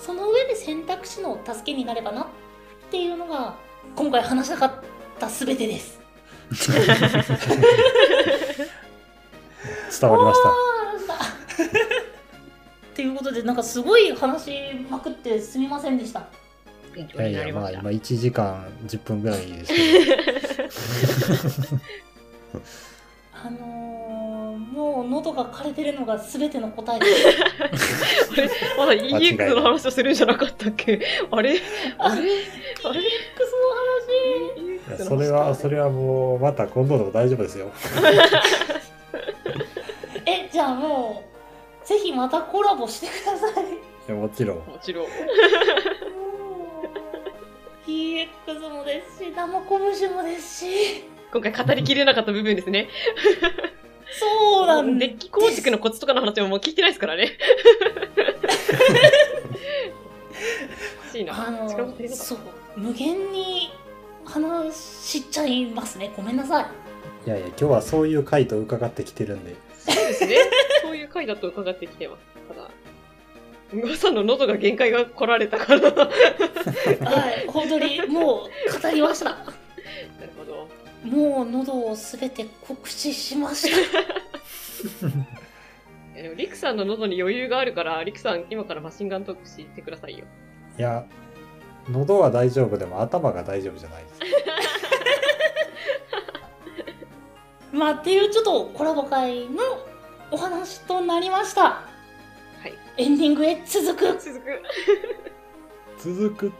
[0.00, 2.26] その上で選択肢の助けになればなっ
[2.90, 3.56] ていうのが
[3.94, 4.72] 今回話したかっ
[5.18, 6.00] た全てです。
[10.00, 10.48] 伝わりました
[12.98, 14.52] っていうことでなんかすごい話し
[14.90, 16.26] まくってすみませんでした。
[16.96, 17.28] いや。
[17.44, 19.78] いやまあ今1時間10分ぐらいですけ
[21.70, 21.78] ど。
[23.40, 27.12] あのー、もう喉が枯れてるのが全ての答えです。
[28.32, 31.00] あれまだ EX の話をするんじゃなかったっけ？
[31.30, 31.60] あれ？
[31.98, 32.18] あれ？
[32.18, 32.24] あれ？
[32.82, 32.88] クソ
[34.90, 35.08] の話？
[35.08, 37.70] それはそれはもうまた今度でも大丈夫ですよ。
[40.26, 41.28] えじゃあもう
[41.88, 43.78] ぜひまたコラボしてくださいい
[44.08, 45.04] やもちろんもちろん。
[45.04, 45.10] も
[47.86, 48.28] う EX
[48.70, 49.62] もですし生
[49.98, 52.88] 拳もですし今回語りきれなかった部分ですね。
[54.20, 57.32] そうなんでデッキ構築のコツとかの話ももう聞いてないですからね。
[61.04, 61.46] 欲しいな。
[61.46, 62.38] あの力持ってるのかそう
[62.76, 63.70] 無限に
[64.26, 66.66] 話しちゃいますねごめんなさい
[67.26, 70.36] いやいや今日はそういう回と伺ってきてるんでそうですね。
[71.08, 72.22] いう回だと伺ってきてます。
[72.48, 72.70] ただ、
[73.72, 75.80] うごさんの喉が限界が来られたから。
[75.80, 76.10] なるは
[77.44, 78.48] い本当にもう
[78.82, 79.36] 語りました
[80.36, 80.68] ほど。
[81.04, 84.00] もう喉をすべて酷使しました
[86.16, 90.24] えでも、リクさんの喉に余裕があるから、リクさん、今からマシンガントークしてくださいよ。
[90.78, 91.04] いや
[91.88, 94.20] 喉は大丈夫でも頭が大丈夫じゃないです
[97.72, 99.56] まあっていうちょっとコラボ会の
[100.30, 101.82] お話となりましたは
[102.66, 102.74] い。
[102.96, 104.62] エンディングへ続く続く。
[105.98, 106.52] 続く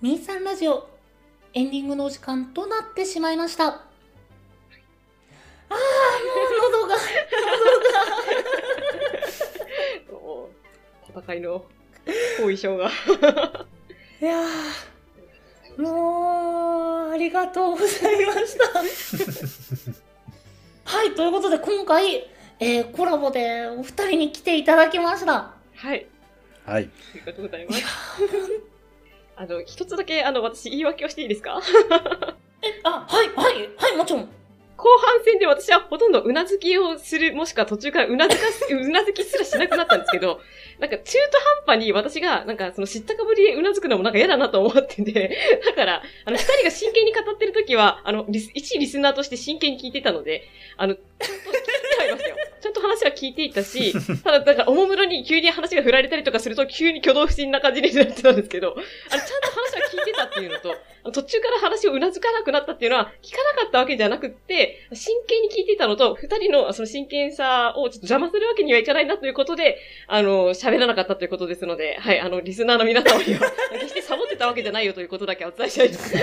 [0.00, 0.86] ミーさんラジオ
[1.54, 3.78] エンディングのお時間となってしまいましたああも
[6.58, 6.94] う喉が
[10.12, 10.50] も
[11.16, 11.64] う戦いの
[12.38, 12.90] 後遺症が。
[14.24, 18.64] いやーもうありがとうございました。
[20.96, 22.26] はいということで今回、
[22.60, 25.50] えーコラボでお二人に来ていただきました。
[25.74, 26.06] はい。
[26.64, 26.84] はい。
[26.84, 27.82] ありがとうございます。
[29.36, 31.60] あの、一つだけ、あの、私、言い訳をしていいですか？
[32.84, 34.28] あはいはいはいもちろん
[34.84, 40.42] 後半戦で私はほとんどうなずきをする、もしくは途中からうなずかす、うなずきすらしなくなったんですけど、
[40.78, 52.36] なんか中途半端に私が、なんかその知ったかぶりでうなずくのもなんか嫌だなと思ってて、 だから、あの、二人が真剣に語ってる時は、あの、一リスナーとして真剣に聞いてたので、あの、ちゃんと聞いてはいましたよ。
[52.60, 59.83] ちゃんと話は聞いていたし、ただ、だから、おもむろに急に話が振られたりとかすると、急に挙動不審な感じになってたんですけど、あの、ちゃんと話は
[60.34, 60.74] っていうのと、
[61.12, 69.78] 途中から話をうなずかなくなったっていうのは、聞かなかったわけじゃなくって、真剣に聞いていたのと、二人のその真剣さをちょっと邪魔するわけにはいかないなということで、
[70.08, 73.40] あの、喋らなかったということですので、はい、あの、リスナーの皆様には、
[73.72, 76.16] 決してサボってたわけじゃないよということだけお伝えしたいです。
[76.18, 76.20] い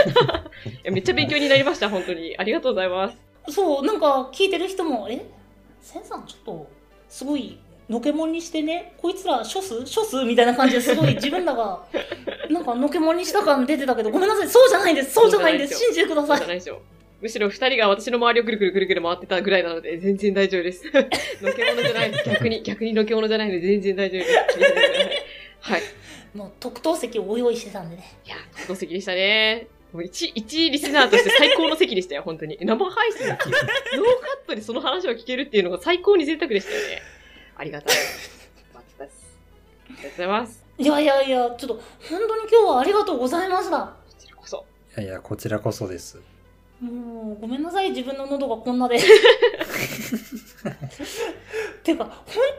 [0.84, 2.36] やめっちゃ勉強になりました、本当に。
[2.38, 3.32] ありがとうございます。
[3.49, 5.20] そうなんか聞いてる人もえ？
[5.82, 6.68] センさんちょっと
[7.09, 7.59] すごい
[7.92, 9.80] のけもんにしてねこいつら処す？
[9.80, 10.24] 処す？
[10.24, 11.84] みたいな感じですごい 自分らが
[12.50, 16.42] なんかのけもんにした感出てたけどごめんなさいそうじゃないんですそうじゃないんです信じてください。
[17.22, 20.84] むしろ二人が私の周りをぐるぐるぐるぐる回ってたぐらいなので、全然大丈夫です。
[20.89, 22.28] のけ者じゃないです。
[22.28, 24.36] 逆に、逆にのけ者じゃないので、全然大丈夫です。
[25.60, 25.82] はい。
[26.34, 29.68] もう特等席をご用意してたんでねいや、特等席でしたね。
[29.94, 32.58] もう一、一リスナーとして最高の席でしたよ、本当に。
[32.60, 37.02] 生配信で聞いノーカットでその話を聞けるっていうのが最高に贅沢でしたよね。
[37.62, 37.95] ありがたい。
[37.95, 38.41] です。
[39.86, 40.66] ありがとうございます。
[40.80, 41.76] いやいやいやちょっと
[42.09, 44.66] 本当に今日はありがとうございましたこちらこそ。
[44.97, 46.20] いやいやこちらこそです
[46.82, 48.97] もうごめんなさい自分の喉がこんなで
[51.84, 52.16] ていうか本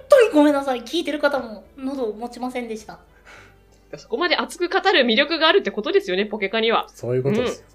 [0.08, 3.00] 当にごめんなさい聞いてる方も喉を持ちませんでした
[3.96, 6.88] そこまで熱く語る魅力があるってことですよね、ポケカには。
[6.94, 7.66] そういうことですよ、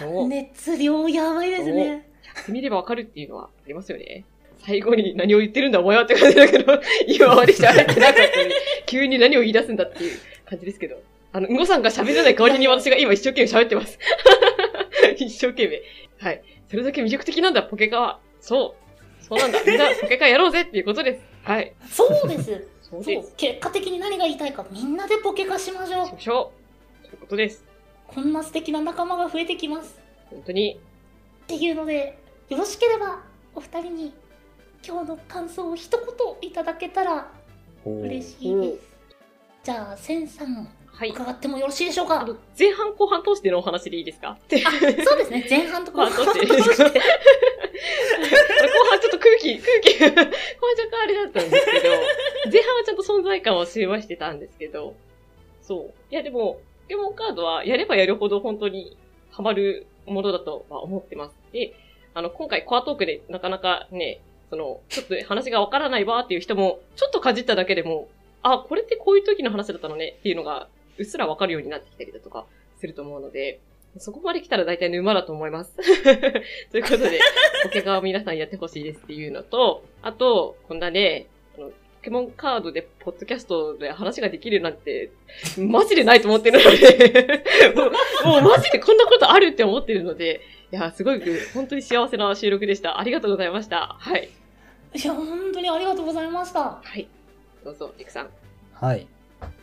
[0.00, 0.28] そう。
[0.28, 4.24] 熱量やばいですねやってみればわかるっていうのはありますよね。
[4.66, 8.54] 最後に何を言ってるんだお前はって感じだけど、 今まで喋ってなかったのに、
[8.86, 11.02] 急に何を言い出すんだっていう感じですけど。
[11.32, 13.98] あの、うんごさんが喋れない代わりに私が今一生懸命喋ってます。
[15.18, 15.82] 一生懸命。
[16.18, 16.42] はい。
[16.70, 18.20] それだけ魅力的なんだ、ポケカは。
[18.40, 18.76] そ
[19.20, 19.24] う。
[19.24, 19.62] そうなんだ。
[19.64, 21.20] みんなポケカやろうぜっていうことです。
[21.42, 21.72] はい。
[21.90, 26.52] そうですそ そう結果的に何が言いたいかみんなでポケ化しましょうしましょ
[27.02, 27.06] う。
[27.06, 27.64] そういうことです。
[28.06, 30.00] こんな素敵な仲間が増えてきます
[30.30, 30.78] 本当に。
[31.44, 32.16] っていうので
[32.48, 33.22] よろしければ
[33.54, 34.14] お二人に
[34.86, 36.06] 今日の感想を一言
[36.50, 37.30] いただけたら
[37.86, 38.78] 嬉しいです。
[39.64, 41.10] じゃあセンさんはい。
[41.10, 42.24] 伺ってもよろしいでしょうか？
[42.58, 44.36] 前半後半通してのお話でいいですか？
[44.50, 45.46] そうですね。
[45.48, 46.46] 前半と後後半通して。
[46.54, 46.62] 後
[48.90, 50.36] 半ちょっと空気、空気、後半若
[50.90, 51.88] 干あれだったんですけど、
[52.52, 54.94] 前半はちゃんと存在感を示してたんですけど、
[55.62, 55.94] そう。
[56.10, 58.96] いやでも、ポケモンカードはやればやるほど本当に
[59.30, 61.34] ハマるものだとは思ってます。
[61.52, 61.74] で、
[62.14, 64.20] あの、今回コアトークでなかなかね、
[64.50, 68.08] その、ちょっと話がわからないわっていう人も、ちょっとかじっただけでも、
[68.42, 70.68] あ、これってこういう時の話だったのねっていうのが、
[70.98, 72.44] うっすらわかるようになってきたりだとか
[72.78, 73.60] すると思うので、
[73.98, 75.74] そこまで来たら大体沼だと思います。
[76.72, 77.20] ということで、
[77.62, 81.26] ポケカを皆さんやってほしいですっていうのと、あと、こんなね、
[81.56, 85.10] あのポケモンカードで、ポッドキャストで話ができるなんて、
[85.56, 90.40] マジでないと思ってるので、 もう、もうマジでこんなことあるって思ってるので、
[90.72, 92.98] いや、すごく、本当に幸せな収録でした。
[92.98, 93.96] ありがとうございました。
[93.98, 94.30] はい。
[94.94, 97.08] いや本当にありがとうございましたはい。
[97.64, 98.28] どうぞ、リクさん。
[98.72, 99.08] はい。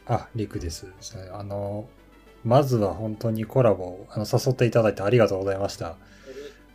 [0.05, 0.87] あ、リクです。
[1.31, 1.87] あの、
[2.43, 5.95] まずは本当にコラボあの誘っていただいてありがとうございました。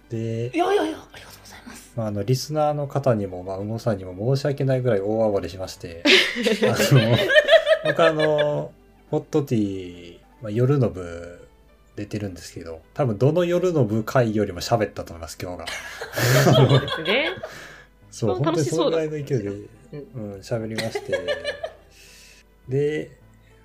[0.08, 6.02] でい、やいやいやありがとうございますまあ、あの、リスナーの方にも、まあ、うもさんにも申し訳ないぐらい大暴れしまして、
[6.62, 7.16] あの、
[7.84, 8.72] 僕あの、
[9.10, 11.35] ホットティー、まあ、夜の部
[11.96, 15.66] 出てるんですけど、多分どの夜の部回よりも喋ったと思います、今日が。
[16.54, 17.28] そうですね。
[18.10, 19.48] そう、本当にそうだそのぐらいの勢いで、
[20.14, 21.18] うん、喋りまして。
[22.68, 23.10] で、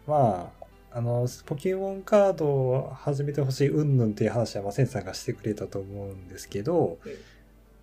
[0.08, 7.12] まあ、あの、ポケモンカードを始めてほしい云々っていう話は、まあ、センさんがしてくれたと思うんですけど、うん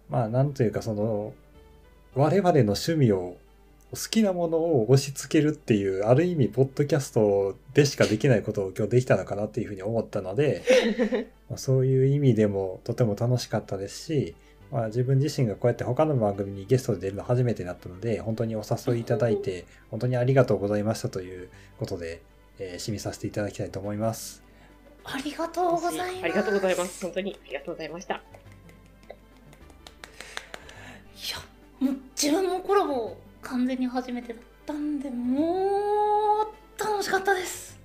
[0.09, 1.35] まあ、なんというか、その、
[2.15, 3.37] 我々の趣味を、
[3.91, 10.63] 好きなものを押し付けるっていう、ある意味、ポッドキャストでしかできないことを今日できたのかなっていうふうに思ったので、
[11.49, 14.35] まあそういう意味でもとても楽しかったですし、
[14.71, 22.21] まあ、自分自身がこうやって他の番組にゲストで出るの初めてだったので、本当にお誘いいただいて、本当にありがとうございましたということで、
[22.59, 24.43] えー締めさせていただきたいと思います。
[25.05, 27.03] ありがとうございますありがとうございます。
[27.03, 28.15] 本当にありがとうございました。
[28.17, 28.19] い
[31.31, 31.39] や
[31.81, 33.17] もう自分もコラボ
[33.51, 37.79] 完全に初めてだったんでもう楽しかったです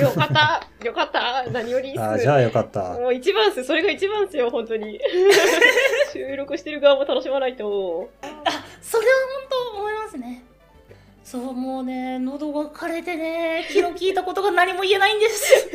[0.00, 1.98] よかったよかった何より。
[1.98, 2.92] あーじゃあよかった。
[2.92, 3.64] もう一番っす。
[3.64, 5.00] それが一番っすよ、本当に。
[6.12, 8.10] 収録してる側も楽しまないと。
[8.22, 8.28] あ
[8.80, 9.12] それは
[9.50, 10.44] 本当思いますね
[11.24, 15.70] そうもうね喉が枯れてね気の利いたことが何も言えないんです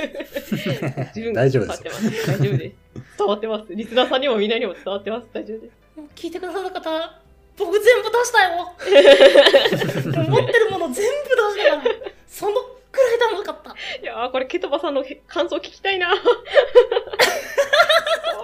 [1.34, 2.28] 大丈夫です伝わってます。
[2.28, 3.18] 大丈夫です。
[3.18, 3.76] 伝わってます。
[3.76, 5.28] リスナーさんにもみんなにも伝わってます。
[5.34, 5.74] 大丈夫です。
[5.98, 7.20] もう聞いてくださった方
[7.60, 8.74] 僕全部出したよ
[10.30, 11.94] 持ってるもの全部出したから
[12.28, 12.56] その
[12.92, 16.12] くらい楽しかったいやー、これ、ケトバさんの感想聞きたいな。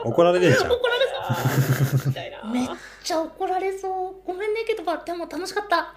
[0.03, 0.71] 怒られるんじゃん。
[0.71, 2.13] 怒られそう。
[2.51, 2.67] めっ
[3.03, 5.77] ちゃ怒られそうごめんねけどばでも楽しかった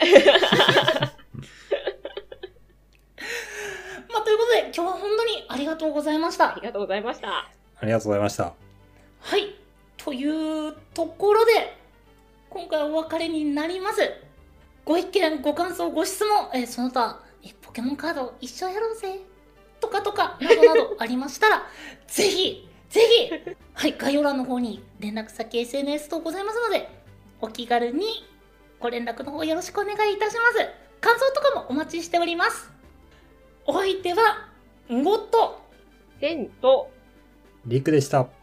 [4.10, 7.28] まあということで今日は本当にありがとうございましたありがとうございました。
[7.28, 7.50] あ
[7.82, 8.54] りがとうございました。
[9.20, 9.54] はい。
[9.96, 11.77] というところで、
[12.50, 14.00] 今回お別れになります。
[14.84, 19.20] ご意見、ご感想、ご質問、えーその他、えポケモンカード一緒やろうぜ。
[19.80, 21.66] とかとか、などなどありましたら、
[22.08, 26.88] ぜひ、ぜひ、はい、概要欄の方に連絡先、SNS とございますので、
[27.40, 28.26] お気軽に
[28.80, 30.68] ご連絡の方よろしくお願いいたします。
[31.00, 32.70] 感想とかもお待ちしております。
[33.66, 34.48] お相手は、
[34.90, 35.60] んごと、
[36.18, 36.90] テンと、
[37.66, 38.37] リクでした。